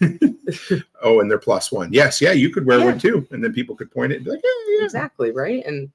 [1.02, 1.92] oh, and they're plus one.
[1.92, 2.84] Yes, yeah, you could wear Yeah.
[2.86, 3.26] one too.
[3.30, 4.84] And then people could point it and be like, yeah, yeah.
[4.84, 5.30] Exactly.
[5.30, 5.64] Right.
[5.64, 5.90] And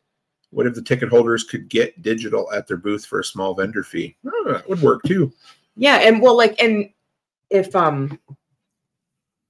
[0.51, 3.83] What if the ticket holders could get digital at their booth for a small vendor
[3.83, 4.15] fee?
[4.25, 5.31] Oh, that would work too.
[5.75, 6.89] yeah, and well, like, and
[7.49, 8.17] if um,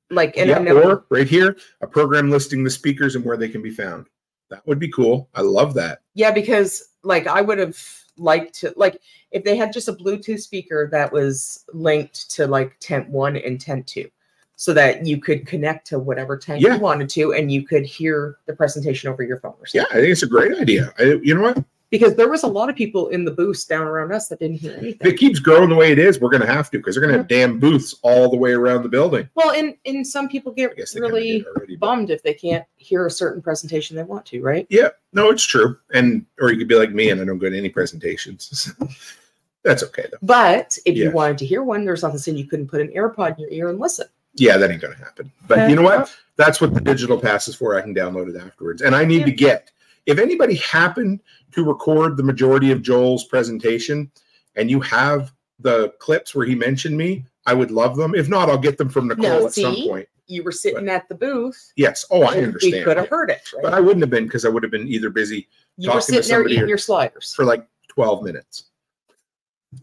[0.09, 3.37] like, and yeah, I know- or right here, a program listing the speakers and where
[3.37, 4.07] they can be found.
[4.49, 5.29] That would be cool.
[5.33, 6.01] I love that.
[6.15, 7.77] Yeah, because like I would have
[8.17, 9.01] liked to like
[9.31, 13.59] if they had just a Bluetooth speaker that was linked to like tent one and
[13.59, 14.09] tent two,
[14.55, 16.75] so that you could connect to whatever tent Yeah.
[16.75, 19.85] you wanted to, and you could hear the presentation over your phone or Yeah.
[19.91, 20.93] I think it's a great idea.
[20.99, 21.63] I, you know what?
[21.91, 24.57] Because there was a lot of people in the booths down around us that didn't
[24.61, 25.11] hear If anything.
[25.11, 27.11] it keeps growing the way it is, we're going to have to because they're going
[27.13, 29.27] to have damn booths all the way around the building.
[29.35, 32.33] Well, and and some people get guess they kinda really already, but- bummed if they
[32.33, 34.65] can't hear a certain presentation they want to, right?
[34.69, 35.77] Yeah, no, it's true.
[35.93, 38.71] And or you could be like me and I don't go to any presentations.
[39.63, 40.17] That's okay though.
[40.21, 41.05] But if Yeah.
[41.05, 43.51] you wanted to hear one, there's nothing saying you couldn't put an AirPod in your
[43.51, 44.07] ear and listen.
[44.35, 45.29] Yeah, that ain't going to happen.
[45.47, 46.15] But Uh, you know what?
[46.37, 47.75] That's what the digital pass is for.
[47.77, 48.81] I can download it afterwards.
[48.81, 49.25] And I need Yeah.
[49.25, 49.71] to get
[50.05, 51.21] if anybody happened
[51.51, 54.11] to record the majority of Joel's presentation
[54.55, 58.15] and you have the clips where he mentioned me, I would love them.
[58.15, 60.07] If not, I'll get them from Nicole Now, at some point.
[60.27, 61.73] You were sitting at the booth.
[61.75, 62.05] Yes.
[62.09, 62.73] Oh, I understand.
[62.73, 63.63] We could have heard it, right?
[63.63, 65.47] But I wouldn't have been because I would have been either busy
[65.77, 67.33] you were sitting there eating your sliders.
[67.33, 68.65] for like 12 minutes.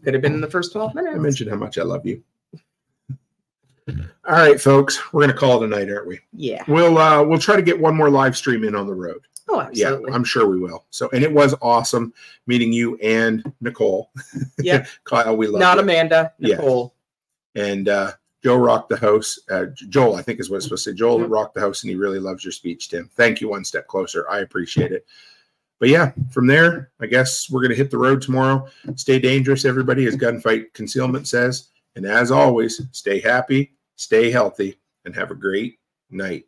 [0.03, 1.15] Could have been in the first 12 minutes.
[1.15, 2.23] I mentioned how much I love you.
[3.89, 6.19] All right, folks, we're gonna call it a night, aren't we?
[6.31, 6.63] Yeah.
[6.67, 9.21] We'll uh we'll try to get one more live stream in on the road.
[9.51, 10.09] Oh, absolutely.
[10.09, 10.85] Yeah, I'm sure we will.
[10.91, 12.13] So and it was awesome
[12.47, 14.11] meeting you and Nicole.
[14.59, 14.85] Yeah.
[15.05, 15.59] Kyle, we love you.
[15.59, 15.83] Not you.
[15.83, 16.55] Amanda, Yeah.
[16.55, 16.93] Nicole.
[17.55, 18.11] and uh
[18.43, 19.37] Joe rocked the house.
[19.51, 20.95] Uh, Joel, I think is what it's supposed to say.
[20.95, 21.29] Joel Mhm.
[21.29, 23.09] rocked the house, and he really loves your speech, Tim.
[23.15, 23.49] Thank you.
[23.49, 24.29] One step closer.
[24.29, 25.05] I appreciate it.
[25.79, 28.67] But yeah, from there, I guess we're gonna hit the road tomorrow.
[28.95, 31.67] Stay dangerous, everybody, as gunfight concealment says.
[31.97, 35.79] And as always, stay happy, stay healthy, and have a great
[36.09, 36.45] night.